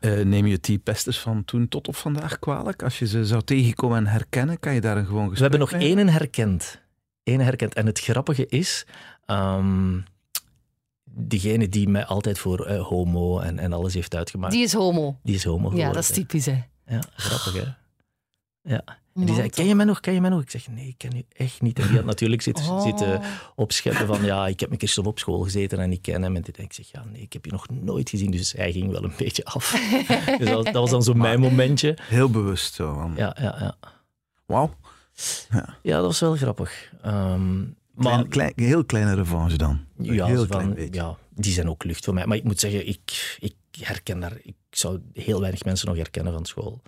[0.00, 2.82] Eh, neem je die pesters van toen tot op vandaag kwalijk?
[2.82, 5.72] Als je ze zou tegenkomen en herkennen, kan je daar een gewoon we hebben nog
[5.72, 6.82] één herkend.
[7.24, 7.74] Eén herkend.
[7.74, 8.86] En het grappige is,
[9.24, 9.98] ehm,
[11.18, 14.74] diegene die mij altijd voor eh, homo en, en alles heeft uitgemaakt, die, Die is
[14.74, 15.18] homo.
[15.22, 15.92] is homo Ja, geworden.
[15.94, 16.62] dat is typisch, hè.
[16.86, 17.70] Ja, grappig hè.
[18.72, 18.82] Ja.
[18.86, 20.40] En die Man, zei, ken je mij nog, ken je mij nog?
[20.42, 21.78] Ik zeg, nee, ik ken u echt niet.
[21.78, 22.82] En die had natuurlijk zitten, Oh.
[22.82, 23.20] zitten
[23.54, 26.36] opscheppen van, ja, ik heb met Christophe op school gezeten en ik ken hem.
[26.36, 26.56] En dit.
[26.58, 28.30] En ik zeg, ja, nee, ik heb je nog nooit gezien.
[28.30, 29.70] Dus hij ging wel een beetje af.
[30.38, 31.98] dus dat, dat was dan zo mijn momentje.
[32.02, 32.94] Heel bewust zo.
[32.94, 33.74] van, Ja, ja, ja.
[34.46, 34.74] Wauw.
[35.82, 36.92] ja, dat was wel grappig.
[37.02, 37.64] Ehm,
[37.96, 39.80] maar Klein, klein, heel kleine revanche dan.
[39.98, 41.00] ja, heel klein van, beetje.
[41.00, 42.26] ja, die zijn ook lucht voor mij.
[42.26, 44.36] Maar ik moet zeggen, ik, ik herken daar...
[44.42, 46.82] Ik zou heel weinig mensen nog herkennen van school.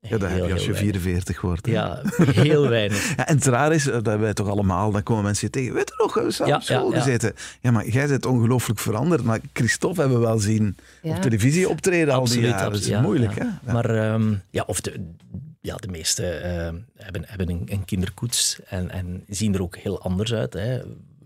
[0.00, 1.00] Ja, dat heb je als je weinig.
[1.00, 1.66] 44 wordt.
[1.66, 1.72] hè.
[1.72, 3.08] Ja, heel weinig.
[3.16, 5.74] Ja, en het raar is, dat hebben wij toch allemaal, dan komen mensen je tegen.
[5.74, 7.34] Weet je nog, we samen Ja, op school ja, gezeten.
[7.60, 9.22] Ja, maar jij bent ongelooflijk veranderd.
[9.24, 11.16] Maar Christophe hebben we wel zien Ja.
[11.16, 12.72] op televisie optreden al die Absoluut, jaren.
[12.72, 13.42] Dat is moeilijk, ja.
[13.42, 13.44] hè?
[13.66, 13.72] Ja.
[13.72, 15.12] Maar ehm, ja, of de,
[15.60, 20.02] ja, de meeste ehm, hebben, hebben een, een kinderkoets en, en zien er ook heel
[20.02, 20.52] anders uit.
[20.52, 20.80] Hè.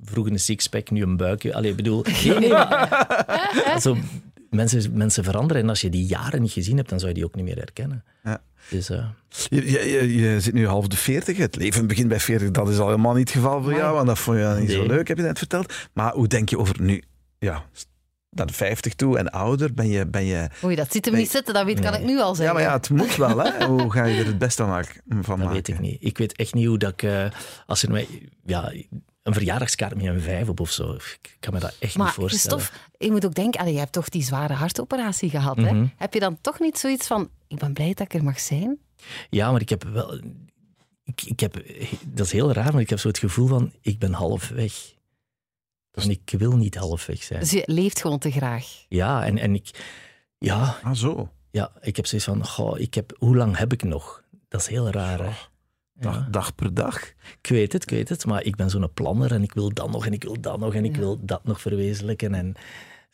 [0.04, 1.54] Vroeger een sixpack, nu een buikje.
[1.54, 2.54] Allee, ik bedoel, nee, nee.
[3.74, 3.96] Also,
[4.50, 7.24] mensen, mensen veranderen en als je die jaren niet gezien hebt, dan zou je die
[7.24, 8.04] ook niet meer herkennen.
[8.24, 8.42] Ja.
[8.70, 9.06] Dus, eh,
[9.48, 11.36] Je, je, je, je zit nu half de 40.
[11.36, 12.50] Het leven begint bij 40.
[12.50, 14.86] Dat is al helemaal niet het geval voor jou, want dat vond je niet zo
[14.86, 15.74] leuk, heb je net verteld.
[15.92, 17.02] Maar hoe denk je over nu,
[17.38, 17.64] ja,
[18.34, 19.74] naar de 50 toe en ouder?
[19.74, 20.48] Ben je, ben je...
[20.64, 22.00] Oei, dat zit hem niet zitten, dat weet, kan Nee.
[22.00, 22.54] ik nu al Ja, zeggen.
[22.54, 23.64] maar ja, het moet wel, hè?
[23.66, 25.02] Hoe ga je er het beste van maken?
[25.20, 25.96] Van dat weet ik niet.
[26.00, 27.02] Ik weet echt niet hoe dat ik...
[27.02, 27.26] eh,
[27.66, 28.08] als er mij...
[28.44, 28.72] Ja,
[29.22, 30.92] een verjaardagskaart met een vijf op of zo.
[30.92, 32.58] Ik kan me dat echt Maar niet voorstellen.
[32.60, 35.56] Christophe, je moet ook denken, allee, je hebt toch die zware hartoperatie gehad.
[35.56, 35.72] Hè?
[35.72, 35.86] Mhm.
[35.96, 38.78] Heb je dan toch niet zoiets van, ik ben blij dat ik er mag zijn?
[39.30, 40.20] Ja, maar ik heb wel...
[41.04, 41.62] Ik, ik heb,
[42.06, 44.72] dat is heel raar, maar ik heb zo het gevoel van, ik ben half weg.
[45.94, 47.40] En ik wil niet half weg zijn.
[47.40, 48.84] Dus je leeft gewoon te graag.
[48.88, 49.70] Ja, en, en ik...
[50.38, 51.28] Ja, Ah, zo.
[51.50, 54.22] ja, ik heb zoiets van, goh, ik heb, hoe lang heb ik nog?
[54.48, 55.30] Dat is heel raar, hè?
[55.94, 56.26] Dag, Ja.
[56.30, 57.00] dag per dag.
[57.42, 59.90] Ik weet het, ik weet het, maar ik ben zo'n planner en ik wil dat
[59.90, 60.98] nog en ik wil dat nog en ik Ja.
[61.00, 62.34] wil dat nog verwezenlijken.
[62.34, 62.54] En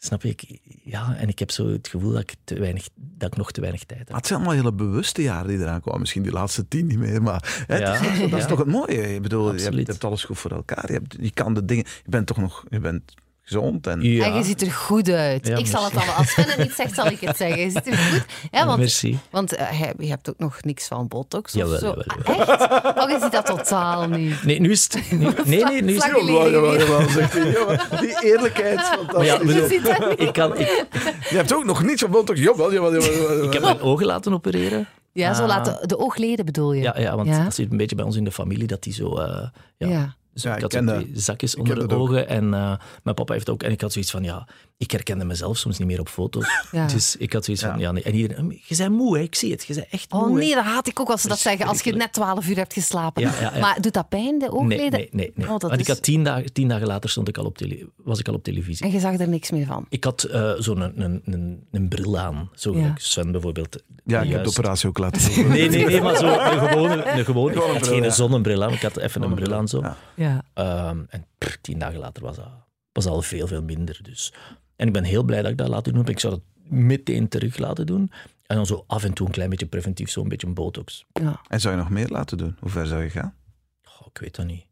[0.03, 3.29] snap je, ik, ja, en ik heb zo het gevoel dat ik, te weinig, dat
[3.33, 4.17] ik nog te weinig tijd Maar heb.
[4.17, 6.01] het zijn allemaal hele bewuste jaren die eraan komen.
[6.01, 8.47] Misschien die laatste tien niet meer, maar hè, Ja, is- dat is ja.
[8.47, 9.15] toch het mooie.
[9.15, 10.87] Ik bedoel, je hebt, je hebt alles goed voor elkaar.
[10.87, 11.85] Je, hebt, je kan de dingen...
[12.05, 12.65] Je bent toch nog...
[12.71, 13.15] Je bent
[13.51, 14.01] gezond en...
[14.03, 15.47] Ja, En je ziet er goed uit.
[15.47, 16.11] Ja, ik zal het merci.
[16.11, 17.61] al, als Sven het niet zegt, zal ik het zeggen.
[17.61, 19.19] Je ziet er goed ja, want, merci.
[19.31, 21.87] want hij- je hebt ook nog niks van botox Jawel, of zo.
[21.87, 22.99] jawel, Ah, Echt?
[22.99, 24.45] Oh, je ziet dat totaal niet.
[24.45, 25.11] Nee, nu is het...
[25.47, 26.13] nee, nee, nu is het...
[26.27, 27.51] Jawel, jawel, zegt hij.
[27.51, 29.27] Jawel, Die eerlijkheid is Maar fantastisch.
[29.27, 30.21] ja, bedoel, Je ziet dat niet.
[30.21, 30.87] ik, kan, ik,
[31.31, 32.41] Je hebt ook nog niets van botox.
[32.41, 33.13] Jawel, jawel, jawel.
[33.13, 33.45] jawel.
[33.45, 34.89] ik heb mijn ogen laten opereren.
[35.13, 35.49] Ja, zo Ah.
[35.49, 36.83] laten de oogleden bedoel je?
[36.83, 37.45] Ja, ja want Ja.
[37.45, 39.17] dat zit een beetje bij ons in de familie, dat die zo...
[39.17, 40.15] eh, ja, Ja.
[40.43, 42.01] Dus Ja, ik had twee zakjes onder de ook.
[42.01, 42.29] ogen.
[42.29, 43.63] En eh, mijn papa heeft ook...
[43.63, 44.49] En ik had zoiets van, ja,
[44.81, 46.49] ik herkende mezelf soms niet meer op foto's.
[46.73, 46.87] Ja.
[46.87, 47.93] Dus ik had zoiets van, Ja.
[47.93, 48.03] nee.
[48.03, 49.23] En iedereen, je bent moe, hè?
[49.23, 49.65] ik zie het.
[49.65, 50.21] Je bent echt moe.
[50.23, 51.67] Oh hè." nee, dat haat ik ook als ze dat zeggen.
[51.67, 53.23] Als je net 12 uur hebt geslapen.
[53.23, 53.61] Ja, ja, ja.
[53.61, 54.91] Maar doet dat pijn, de oogleden?
[54.91, 55.33] nee, nee.
[55.35, 55.49] nee.
[55.49, 58.19] Oh, Want ik had tien dagen, tien dagen later stond ik al op tele, was
[58.19, 58.87] ik al op televisie.
[58.87, 59.87] En je zag er niks meer van.
[59.89, 62.51] Ik had eh, zo'n een, een, een, een bril aan.
[62.55, 63.83] Zo Sven bijvoorbeeld.
[64.05, 65.49] Ja, ik heb de operatie ook laten doen.
[65.49, 67.53] Nee, nee, nee, maar zo een gewone, een gewone.
[67.53, 68.11] Gewoon een Ik had bril, geen ja.
[68.11, 69.83] zonnebril aan, ik had even een bril aan zo.
[70.17, 70.43] Ja.
[70.55, 73.99] Ehm, en pff, tien dagen later was dat was al veel, veel minder.
[74.03, 74.33] Dus.
[74.81, 76.11] En ik ben heel blij dat ik dat laten doen heb.
[76.11, 78.11] Ik zou dat meteen terug laten doen.
[78.47, 81.05] En dan zo af en toe een klein beetje preventief, zo'n beetje een botox.
[81.13, 81.41] ja.
[81.49, 82.57] En zou je nog meer laten doen?
[82.61, 83.35] Hoe ver zou je gaan?
[83.83, 84.67] Goh, ik weet dat niet.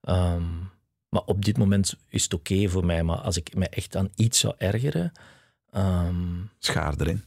[0.00, 0.42] Ehm,
[1.08, 3.02] maar op dit moment is het oké voor mij.
[3.02, 5.12] Maar als ik me echt aan iets zou ergeren...
[5.70, 7.24] ehm, Schaar erin.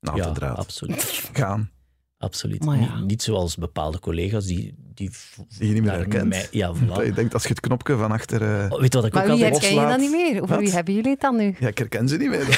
[0.00, 0.56] Naald ja, de draad.
[0.58, 1.30] absoluut.
[1.32, 1.70] Gaan.
[2.18, 2.64] absoluut.
[2.64, 2.98] Maar ja.
[2.98, 4.74] Niet, niet zoals bepaalde collega's die...
[4.98, 5.10] die,
[5.58, 6.28] Die je niet meer herkent.
[6.28, 7.04] mij- ja, Dat voilà.
[7.06, 8.42] je denkt, als je het knopje van achter...
[8.42, 10.00] eh, Oh, weet je wat ik Maar ook wie herken je dan loslaat.
[10.00, 10.42] niet meer?
[10.42, 10.58] Over Wat?
[10.64, 11.56] wie hebben jullie het dan nu?
[11.60, 12.46] Ja, ik herken ze niet meer.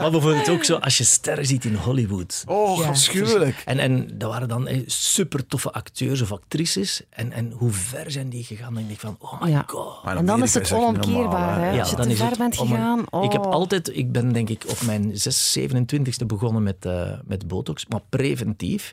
[0.00, 2.42] Maar bijvoorbeeld ook zo, als je sterren ziet in Hollywood...
[2.46, 2.88] Oh, Ja.
[2.88, 3.62] afschuwelijk.
[3.64, 7.02] En, en dat waren dan eh, super toffe acteurs of actrices.
[7.10, 8.74] En, en hoe ver zijn die gegaan?
[8.74, 9.64] Dan denk ik van, oh my Ja.
[9.66, 10.04] god.
[10.16, 11.60] En dan is het onomkeerbaar.
[11.60, 11.70] hè?
[11.70, 13.04] Ja, Als je dan te is ver het bent een- gegaan.
[13.10, 13.24] Oh.
[13.24, 17.48] Ik heb altijd, ik ben denk ik op mijn 6, 27e begonnen met, eh, met
[17.48, 18.92] botox, maar preventief.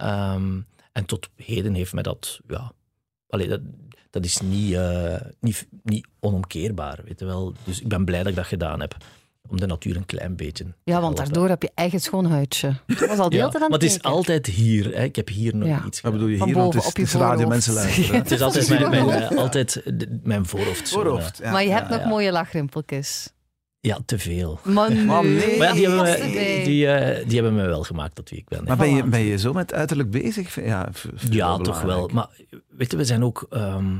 [0.00, 0.60] Ehm,
[0.92, 2.72] en tot heden heeft mij dat, ja,
[3.28, 3.60] allee, dat,
[4.10, 7.54] dat is niet, eh, niet, niet onomkeerbaar, weet je wel.
[7.64, 8.96] Dus ik ben blij dat ik dat gedaan heb.
[9.48, 12.74] om de natuur een klein beetje te Ja, want daardoor heb je eigen schoon huidje.
[12.86, 14.84] Ik was al de Ja, hele tijd aan maar het is altijd hier.
[14.94, 15.02] Hè.
[15.04, 15.84] Ik heb hier nog Ja.
[15.86, 16.56] iets Wat bedoel je Van hier?
[16.56, 17.48] Boven het op is, je het is radio voorhoofd.
[17.66, 18.20] mensen luisteren.
[18.20, 19.82] Het is altijd mijn, mijn, eh, altijd
[20.22, 20.88] mijn voorhoofd.
[20.88, 21.38] zo, Voorhoofd.
[21.38, 22.08] Ja, maar je ja, hebt nog ja.
[22.08, 23.32] mooie lachrimpeltjes.
[23.80, 24.60] Ja, te veel.
[24.64, 25.58] Maar nee, Maar nee.
[25.58, 28.48] Maar ja, die, hebben me, die, eh, die hebben me wel gemaakt tot wie ik
[28.48, 28.64] ben.
[28.64, 30.64] Maar ben je, ben je zo met uiterlijk bezig?
[30.64, 30.88] Ja,
[31.30, 32.08] Ja, toch wel.
[32.12, 32.28] Maar
[32.68, 33.46] weet je, we zijn ook.
[33.50, 33.96] ehm,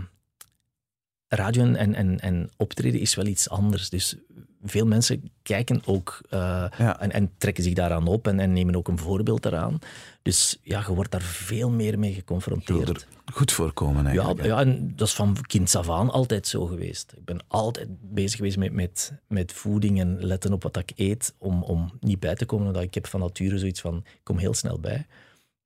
[1.28, 3.88] radio en, en, en optreden is wel iets anders.
[3.88, 4.16] Dus
[4.62, 6.38] veel mensen kijken ook eh,
[6.78, 7.00] Ja.
[7.00, 9.78] en, en trekken zich daaraan op en, en nemen ook een voorbeeld eraan.
[10.22, 12.88] Dus ja, je wordt daar veel meer mee Je geconfronteerd.
[12.88, 14.40] er goed voorkomen Ja, eigenlijk.
[14.40, 14.46] hè.
[14.46, 17.12] ja, en dat is van kind af aan altijd zo geweest.
[17.16, 21.34] Ik ben altijd bezig geweest met, met, met voeding en letten op wat ik eet,
[21.38, 22.66] om, om niet bij te komen.
[22.66, 25.06] Omdat ik heb van nature zoiets van, ik kom heel snel bij.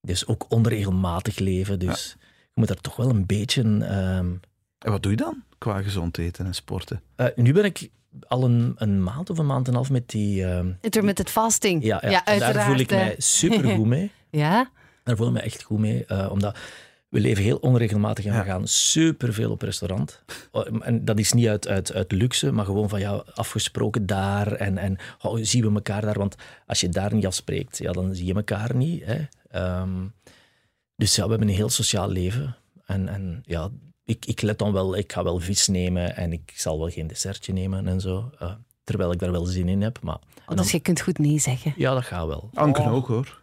[0.01, 1.79] Dus ook onregelmatig leven.
[1.79, 3.63] Dus je moet daar toch wel een beetje...
[3.81, 4.27] ehm,
[4.85, 7.01] En wat doe je dan qua gezond eten en sporten?
[7.17, 7.89] eh, nu ben ik
[8.29, 10.45] al een, een maand of een maand en een half met die...
[10.45, 11.83] ehm, Intermittent fasting.
[11.85, 12.55] ja, ja, ja en uiteraard.
[12.55, 14.11] daar voel ik mij super goed mee.
[14.31, 14.71] Ja?
[15.05, 16.59] Daar voel ik me echt goed mee, eh, omdat
[17.09, 18.39] we leven heel onregelmatig en Ja.
[18.39, 20.23] we gaan superveel op restaurant.
[20.51, 24.53] Oh, En dat is niet uit, uit, uit luxe, maar gewoon van ja, afgesproken daar
[24.53, 26.19] en, en oh, zien we elkaar daar.
[26.19, 26.35] Want
[26.67, 29.05] als je daar niet afspreekt, ja, dan zie je elkaar niet.
[29.05, 29.21] Hè.
[29.51, 30.05] Ehm,
[30.97, 32.57] dus ja, we hebben een heel sociaal leven.
[32.87, 33.69] En, en ja,
[34.05, 37.07] ik, ik let dan wel, ik ga wel vis nemen en ik zal wel geen
[37.07, 38.31] dessertje nemen en zo.
[38.39, 38.53] eh,
[38.85, 41.75] terwijl ik daar wel zin in heb, maar Oh, dus je kunt goed nee zeggen.
[41.77, 42.51] ja, dat gaat wel.
[42.55, 43.39] Anken ook hoor.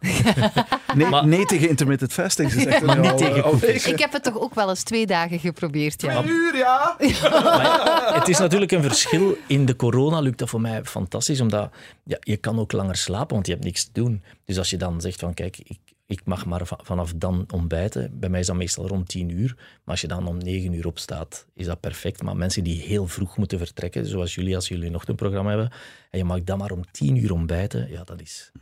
[0.94, 2.50] Nee, Maar- nee tegen intermittent fasting.
[2.50, 3.90] Ze zegt er Maar niet al, tegen al weken.
[3.92, 6.20] Ik heb het toch ook wel eens twee dagen geprobeerd, ja.
[6.22, 6.96] Twee uur, ja.
[7.30, 9.36] Maar het is natuurlijk een verschil.
[9.46, 11.70] In de corona lukt dat voor mij fantastisch, omdat
[12.04, 14.22] ja, je kan ook langer slapen, want je hebt niks te doen.
[14.44, 15.78] Dus als je dan zegt van, kijk, ik,
[16.12, 18.18] ik mag maar va- vanaf dan ontbijten.
[18.20, 19.54] Bij mij is dat meestal rond tien uur.
[19.56, 22.22] Maar als je dan om negen uur opstaat, is dat perfect.
[22.22, 25.70] Maar mensen die heel vroeg moeten vertrekken, zoals jullie, als jullie een ochtendprogramma hebben,
[26.10, 28.52] en je mag dan maar om tien uur ontbijten, ja, dat is,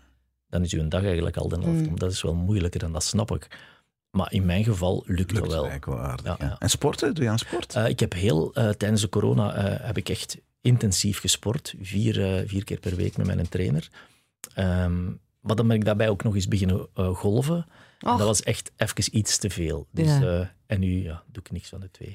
[0.49, 1.89] dan is uw dag eigenlijk al de helft.
[1.91, 1.99] Mm.
[1.99, 3.49] Dat is wel moeilijker en dat snap ik.
[4.11, 5.69] Maar in mijn geval lukt, Lukt dat wel.
[5.69, 6.27] eigenlijk wel aardig.
[6.27, 6.47] Ja, ja.
[6.47, 6.57] ja.
[6.59, 7.15] En sporten?
[7.15, 7.75] Doe je aan sport?
[7.75, 11.75] Eh, ik heb heel, eh, tijdens de corona eh, heb ik echt intensief gesport.
[11.81, 13.89] Vier, vier keer per week met mijn trainer.
[14.55, 15.09] Ehm,
[15.41, 17.67] maar dan ben ik daarbij ook nog eens beginnen eh, golven.
[17.99, 19.87] En dat was echt even iets te veel.
[19.93, 20.21] Dus, Ja.
[20.21, 22.15] eh, en nu ja, doe ik niks van de twee.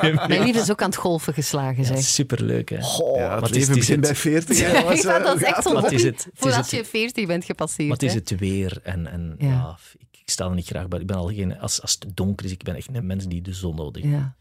[0.28, 1.98] Mijn lief is ook aan het golven geslagen, Ja, zeg.
[2.02, 2.80] superleuk, hè?
[2.82, 3.16] Goh.
[3.16, 4.58] ja, het leven begint bij het- 40.
[4.58, 6.70] Ja, Was, eh, dat is echt zo'n het is hobby het- het voor is als
[6.70, 7.88] het- je 40 bent gepasseerd.
[7.88, 8.80] Maar het is het weer.
[8.82, 9.46] En, en Ja.
[9.48, 9.78] ja.
[9.98, 11.00] ik, ik sta er niet graag bij.
[11.00, 13.42] Ik ben al geen, als, als het donker is, ik ben echt een mens die
[13.42, 14.14] de zon nodig heeft.
[14.14, 14.34] Ja.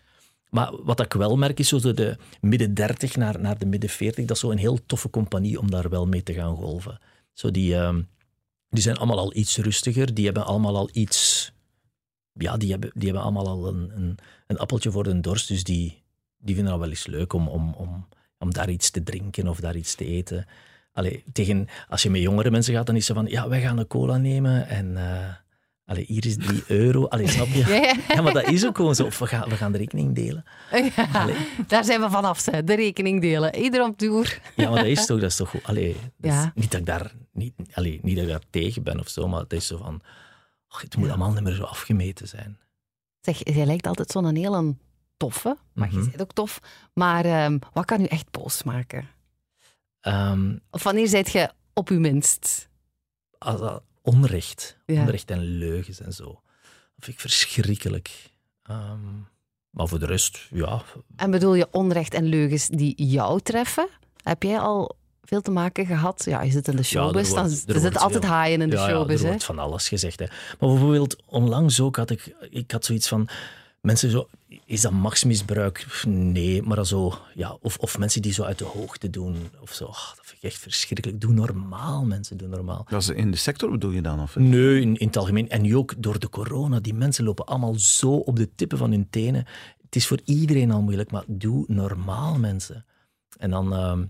[0.49, 3.89] Maar wat ik wel merk is zo de, de midden 30 naar, naar de midden
[3.89, 6.99] 40, dat is zo een heel toffe compagnie om daar wel mee te gaan golven.
[7.41, 8.01] Zo die, ehm,
[8.69, 11.51] die zijn allemaal al iets rustiger, die hebben allemaal al iets.
[12.33, 15.63] Ja, die hebben, die hebben allemaal al een, een, een appeltje voor de dorst, dus
[15.63, 16.03] die,
[16.37, 19.59] die vinden dat wel eens leuk om, om, om, om daar iets te drinken of
[19.59, 20.45] daar iets te eten.
[20.91, 23.77] Allee, tegen, als je met jongere mensen gaat, dan is ze van, ja, wij gaan
[23.77, 25.33] een cola nemen en eh,
[25.85, 27.05] allee, hier is 3 euro.
[27.07, 27.65] Allee, snap je?
[28.15, 29.05] Ja, maar dat is ook gewoon zo.
[29.05, 30.43] Of we gaan, we gaan de rekening delen.
[30.95, 31.27] Ja,
[31.67, 33.55] daar zijn we vanaf, de rekening delen.
[33.55, 34.39] Ieder op toer.
[34.55, 35.63] Ja, maar dat is toch, dat is toch goed.
[35.63, 36.51] Allee, dat is Ja.
[36.55, 39.39] niet, dat ik daar, niet, allee, niet dat ik daar tegen ben of zo, maar
[39.39, 40.01] het is zo van...
[40.69, 42.57] Och, het moet allemaal niet meer zo afgemeten zijn.
[43.21, 44.75] Zeg, jij lijkt altijd zo'n hele
[45.17, 46.09] toffe, maar je Mhm.
[46.09, 46.59] bent ook tof.
[46.93, 49.07] Maar ehm, wat kan u echt boos maken?
[49.99, 52.69] Ehm, Of wanneer zijt je op uw minst?
[53.37, 55.01] als onrecht, Ja.
[55.01, 56.25] onrecht en leugens en zo.
[56.25, 58.29] Dat vind ik verschrikkelijk.
[58.63, 58.99] Ehm,
[59.69, 60.81] maar voor de rest, ja,
[61.15, 63.87] En bedoel je onrecht en leugens die jou treffen?
[64.23, 66.23] Heb jij al veel te maken gehad?
[66.25, 68.61] Ja, je zit in de showbiz, er dan wordt- er, er wordt altijd veel- haaien
[68.61, 69.07] in de ja, showbiz.
[69.07, 69.27] ja, er hè?
[69.29, 70.19] wordt van alles gezegd.
[70.19, 70.25] Hè.
[70.59, 73.27] Maar bijvoorbeeld, onlangs ook had ik, ik had zoiets van,
[73.81, 74.27] mensen zo,
[74.65, 76.03] is dat machtsmisbruik?
[76.07, 79.73] Nee, maar dan zo, ja, of, of mensen die zo uit de hoogte doen, of
[79.73, 81.21] zo, dat vind ik echt verschrikkelijk.
[81.21, 82.85] Doe normaal, mensen, doe normaal.
[82.89, 84.21] Dat is in de sector bedoel je dan?
[84.21, 84.35] Of?
[84.35, 85.49] Nee, in, in het algemeen.
[85.49, 86.79] En nu ook door de corona.
[86.79, 89.45] Die mensen lopen allemaal zo op de tippen van hun tenen.
[89.85, 92.85] Het is voor iedereen al moeilijk, maar doe normaal, mensen.
[93.37, 93.73] En dan...
[93.73, 94.03] ehm,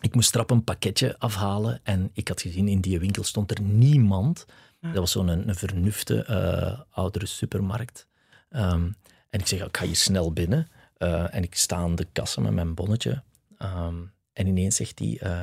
[0.00, 3.62] ik moest trap een pakketje afhalen en ik had gezien, in die winkel stond er
[3.62, 4.46] niemand.
[4.80, 8.06] Dat was zo'n een, een vernufte eh, oudere supermarkt.
[8.48, 8.90] Ehm,
[9.32, 10.68] en ik zeg, ik ga hier snel binnen.
[10.96, 13.22] Eh, en ik sta aan de kassa met mijn bonnetje.
[13.58, 13.94] Ehm,
[14.32, 15.42] en ineens zegt hij, eh,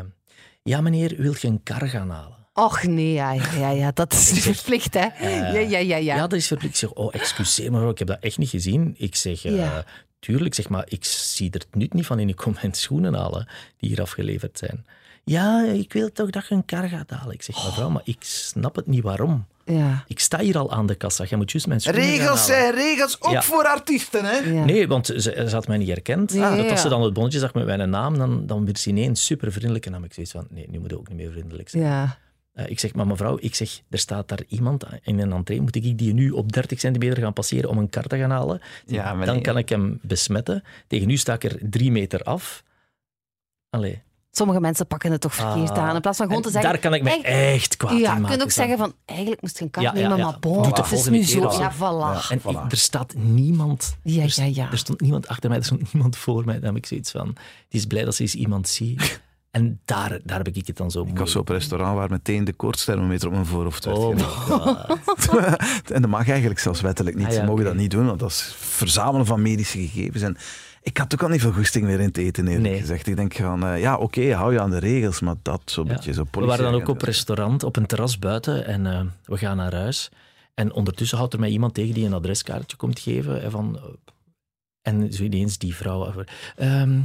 [0.63, 2.38] ja meneer, wilt je een kar gaan halen?
[2.54, 5.08] Och nee, ja, ja, ja, dat is verplicht, hè?
[5.30, 5.97] ja, ja, ja, ja.
[5.97, 6.73] Ja, dat is verplicht.
[6.73, 8.95] Ik zeg, oh, excuseer me, ik heb dat echt niet gezien.
[8.97, 9.86] Ik zeg, eh, Ja.
[10.19, 12.30] tuurlijk, zeg maar, ik zie er het nut niet van in.
[12.30, 13.47] Ik kom mijn schoenen halen
[13.78, 14.86] die hier afgeleverd zijn.
[15.23, 17.34] Ja, ik wil toch dat je een kar gaat halen.
[17.34, 19.45] Ik zeg, mevrouw, maar ik snap het niet waarom.
[19.65, 20.03] Ja.
[20.08, 22.45] Ik sta hier al aan de kassa, jij moet juist mijn schoenen gaan Regels halen.
[22.45, 23.41] zijn regels, ook Ja.
[23.41, 24.38] voor artiesten, hè?
[24.38, 24.65] Ja.
[24.65, 26.34] Nee, want ze, ze had mij niet herkend.
[26.34, 28.79] Ja, dat ja, als ze dan het bonnetje zag met mijn naam, dan, dan werd
[28.79, 29.86] ze ineens super vriendelijk.
[29.86, 31.84] En dan heb ik zoiets van, nee, nu moet je ook niet meer vriendelijk zijn.
[31.84, 32.17] Ja.
[32.53, 35.62] Eh, ik zeg, maar mevrouw, ik zeg, er staat daar iemand in een entree.
[35.62, 38.62] Moet ik die nu op 30 centimeter gaan passeren om een kar te gaan halen?
[39.25, 40.63] Dan kan ik hem besmetten.
[40.88, 42.63] Tegen nu sta ik er drie meter af.
[43.69, 44.01] Allee.
[44.39, 45.78] Sommige mensen pakken het toch verkeerd Ah.
[45.78, 45.95] aan.
[45.95, 46.71] In plaats van gewoon En te zeggen...
[46.71, 48.21] daar kan ik me echt- echt kwaad in Ja, maken.
[48.23, 50.23] je kunt ook zeggen van, eigenlijk moest je een kaart Ja, nemen, ja.
[50.25, 51.39] maar bon, Doe het is nu zo.
[51.52, 52.30] Ja, voilà.
[52.32, 52.67] En Voilà.
[52.71, 53.97] er staat niemand.
[54.04, 54.71] Ja, er, ja, ja.
[54.71, 56.56] Er stond niemand achter mij, er stond niemand voor mij.
[56.56, 57.25] Dan heb ik zoiets van,
[57.69, 59.19] die is blij dat ze eens iemand ziet.
[59.52, 62.10] En daar, daar heb ik het dan zo Ik was zo op een restaurant waar
[62.10, 64.10] meteen de koortsthermometer op mijn voorhoofd werd Oh
[65.93, 67.25] en dat mag eigenlijk zelfs wettelijk niet.
[67.25, 70.23] Ah, ja, Ze mogen dat niet doen, want dat is verzamelen van medische gegevens.
[70.23, 70.38] En
[70.89, 72.80] ik had ook al niet veel goesting meer in het eten, eerlijk Nee.
[72.80, 73.08] gezegd.
[73.08, 75.93] Ik denk van, eh, ja, oké, hou je aan de regels, maar dat zo'n Ja.
[75.93, 79.38] beetje zo We waren dan ook op restaurant, op een terras buiten en eh, we
[79.38, 80.10] gaan naar huis.
[80.54, 83.41] En ondertussen houdt er mij iemand tegen die een adreskaartje komt geven.
[83.41, 83.84] En, van, eh,
[84.82, 86.13] en zo ineens die vrouw.
[86.56, 86.99] ehm,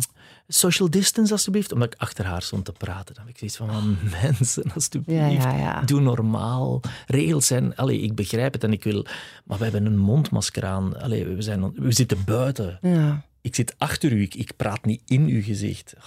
[0.48, 3.14] social distance alstublieft, omdat ik achter haar stond te praten.
[3.14, 5.20] Dan heb ik zoiets van, van mensen, alstublieft.
[5.20, 5.80] Ja, ja, ja.
[5.80, 6.80] Doe normaal.
[7.06, 9.06] Regels zijn, allee, ik begrijp het en ik wil,
[9.44, 11.00] maar we hebben een mondmasker aan.
[11.00, 12.78] Allee, we, zijn, we zitten buiten.
[12.82, 13.24] Ja.
[13.44, 15.94] Ik zit achter u, ik, ik praat niet in uw gezicht.
[15.98, 16.04] Ah,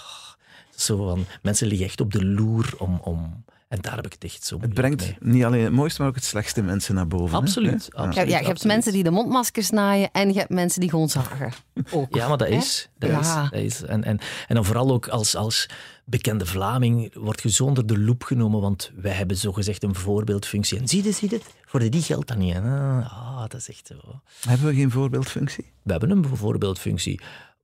[0.76, 3.44] zo van, mensen liggen echt op de loer om, om...
[3.68, 5.32] En daar heb ik het echt zo Het brengt mee.
[5.32, 7.36] niet alleen het mooiste, maar ook het slechtste mensen naar boven.
[7.38, 8.02] Absoluut, Ja.
[8.02, 8.28] absoluut.
[8.28, 11.08] Ja, ja, je hebt mensen die de mondmaskers naaien en je hebt mensen die gewoon
[11.08, 11.52] zagen.
[11.90, 12.14] Ook.
[12.14, 12.88] Ja, maar dat is.
[12.98, 13.18] Dat Ja.
[13.20, 13.82] is, dat is.
[13.82, 15.68] En, en, en dan vooral ook als, als
[16.04, 20.78] bekende Vlaming wordt je zo onder de loep genomen, want wij hebben zogezegd een voorbeeldfunctie.
[20.78, 22.54] En zie je, zie je, voor die geldt dat niet.
[22.54, 22.60] Hè?
[23.00, 24.20] Ah, dat is echt zo.
[24.48, 25.72] Hebben we geen voorbeeldfunctie?
[25.82, 27.20] We hebben een voorbeeldfunctie,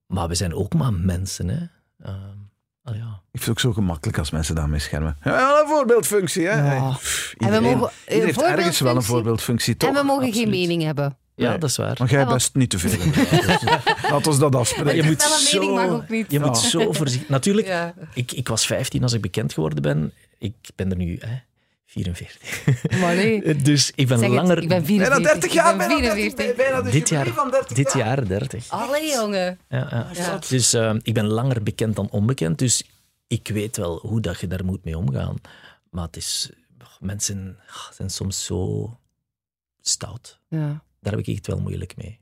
[0.06, 1.48] maar we zijn ook maar mensen.
[1.48, 1.66] Hè?
[2.02, 3.22] Ehm, ja.
[3.32, 5.16] Ik vind het ook zo gemakkelijk als mensen daarmee schermen.
[5.24, 6.74] Ja, wel een voorbeeldfunctie, hè?
[6.74, 6.90] Ja.
[6.90, 9.88] Pff, En we iedereen- mogen- een iedereen heeft ergens wel een voorbeeldfunctie- toch?
[9.88, 11.16] en we mogen geen mening hebben.
[11.34, 11.58] ja, Nee.
[11.58, 11.94] dat is waar.
[11.98, 13.12] Maar jij best niet te veel.
[13.12, 13.62] Dus,
[14.10, 14.94] Laat ons dat afspreken.
[14.96, 15.18] je moet
[15.52, 16.30] mening zo, mag ook niet.
[16.30, 16.68] Je moet Ja.
[16.68, 17.28] zo voorzichtig...
[17.28, 17.94] Natuurlijk, Ja.
[18.14, 20.12] ik, ik was 15 als ik bekend geworden ben.
[20.38, 21.36] Ik ben er nu hè,
[21.94, 23.00] 44.
[23.00, 23.54] Maar nee.
[23.62, 24.62] Dus ik ben Zeg het, langer...
[24.62, 25.32] ik ben Bijna 44.
[25.32, 26.56] 30 jaar, ik ben bijna 30, 44.
[26.56, 28.06] bijna de dit jaar, van 30 dit jaar.
[28.06, 28.68] jaar 30.
[28.68, 29.58] Allee, jongen.
[29.68, 30.10] Ja, ja.
[30.12, 30.38] Ja.
[30.48, 32.58] Dus eh, ik ben langer bekend dan onbekend.
[32.58, 32.82] Dus
[33.26, 35.36] ik weet wel hoe dat je daar moet mee omgaan.
[35.90, 36.50] Maar het is...
[37.00, 38.90] Mensen ah, zijn soms zo
[39.80, 40.38] stout.
[40.48, 40.82] Ja.
[41.00, 42.20] Daar heb ik echt wel moeilijk mee.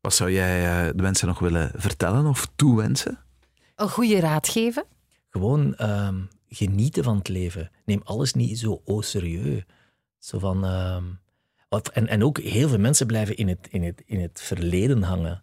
[0.00, 3.18] Wat zou jij eh, de mensen nog willen vertellen of toewensen?
[3.76, 4.84] Een goede raad geven.
[5.30, 6.20] Gewoon ehm,
[6.56, 7.70] genieten van het leven.
[7.84, 9.62] Neem alles niet zo oh serieus.
[10.18, 11.04] Zo van, ehm,
[11.92, 15.42] en, en ook heel veel mensen blijven in het, in het, in het verleden hangen.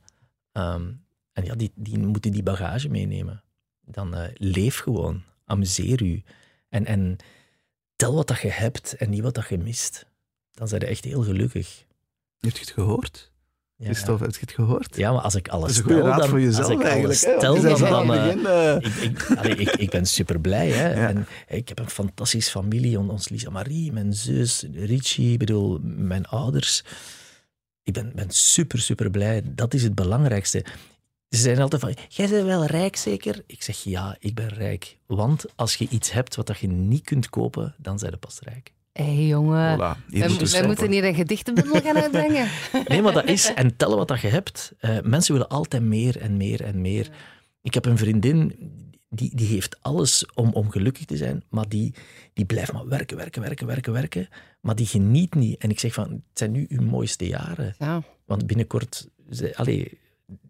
[0.52, 0.92] Ehm,
[1.34, 3.44] en ja, die, die moeten die bagage meenemen.
[3.86, 5.24] Dan eh, leef gewoon.
[5.46, 6.24] Amuseer u.
[6.70, 7.18] En, en
[7.96, 10.06] tel wat dat je hebt en niet wat dat je mist.
[10.52, 11.86] Dan zijn je echt heel gelukkig.
[12.40, 13.33] Heb je het gehoord?
[13.76, 14.96] Ja, Christophe, heb je het gehoord?
[14.96, 16.82] ja maar als ik Dat alles is een goede tel, raad dan, voor jezelf ik
[16.82, 17.06] eigenlijk.
[17.06, 19.70] alles hè, want tel, je zei dan, dan, eh, begin, eh, ik, ik, allee, ik,
[19.72, 20.70] ik ben super blij.
[20.70, 20.94] Hè.
[20.94, 21.08] Ja.
[21.08, 23.00] En ik heb een fantastische familie.
[23.00, 26.84] On- Ons Lisa Marie, mijn zus, Richie, bedoel, mijn ouders.
[27.84, 29.42] Ik ben, ben super, super blij.
[29.46, 30.66] Dat is het belangrijkste.
[31.30, 33.44] Ze zijn altijd van, jij bent wel rijk zeker?
[33.46, 34.98] Ik zeg, ja, ik ben rijk.
[35.06, 38.40] Want als je iets hebt wat dat je niet kunt kopen, dan zijn je pas
[38.40, 38.74] rijk.
[38.94, 39.76] Hé, hey, jongen.
[39.78, 39.80] voilà,
[40.10, 40.68] Wij, we stoppen.
[40.68, 42.48] moeten hier een gedichtenbundel gaan uitbrengen.
[42.88, 44.74] Nee, maar dat is, en tellen wat dat je hebt.
[44.80, 47.10] Eh, mensen willen altijd meer en meer en meer.
[47.62, 48.56] Ik heb een vriendin,
[49.10, 51.94] die, die heeft alles om, om gelukkig te zijn, maar die,
[52.34, 54.28] die blijft maar werken, werken, werken, werken, werken.
[54.62, 55.58] Maar die geniet niet.
[55.62, 57.76] En ik zeg van, het zijn nu uw mooiste jaren.
[57.80, 58.04] Ja.
[58.26, 60.00] Want binnenkort, ze- allee,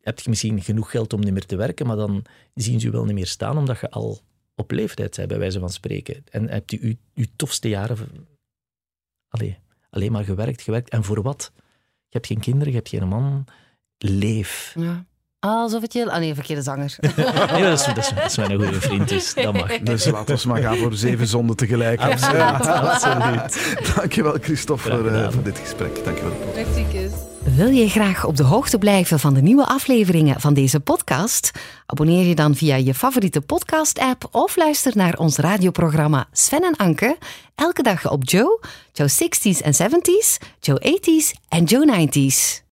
[0.02, 2.92] heb je misschien genoeg geld om niet meer te werken, maar dan zien ze je
[2.92, 4.20] wel niet meer staan, omdat je al
[4.56, 6.24] op leeftijd bent, bij wijze van spreken.
[6.32, 7.98] En heb je je, je tofste jaren
[9.34, 10.90] allee, alleen maar gewerkt, gewerkt.
[10.90, 11.52] En voor wat?
[12.08, 13.46] Je hebt geen kinderen, je hebt geen man.
[13.98, 14.76] Leef.
[14.80, 15.06] ja.
[15.40, 16.12] Alsof het je...
[16.12, 16.96] Ah nee, verkeerde zanger.
[17.52, 19.80] Nee, dat, is, dat, is, dat is mijn goede vriend, dus dat mag.
[19.80, 22.02] Dus laten we maar gaan voor zeven zonden tegelijk.
[22.02, 23.76] Absoluut, absoluut.
[23.96, 25.32] Dankjewel, Christophe, voor, eh, gedaan.
[25.32, 26.04] voor dit gesprek.
[26.04, 26.34] Dankjewel.
[27.56, 31.52] Wil je graag op de hoogte blijven van de nieuwe afleveringen van deze podcast?
[31.86, 37.18] Abonneer je dan via je favoriete podcast-app of luister naar ons radioprogramma Sven en Anke
[37.56, 38.60] elke dag op Joe,
[38.94, 42.62] Joe 60s en 70s, Joe 80s en Joe 90s.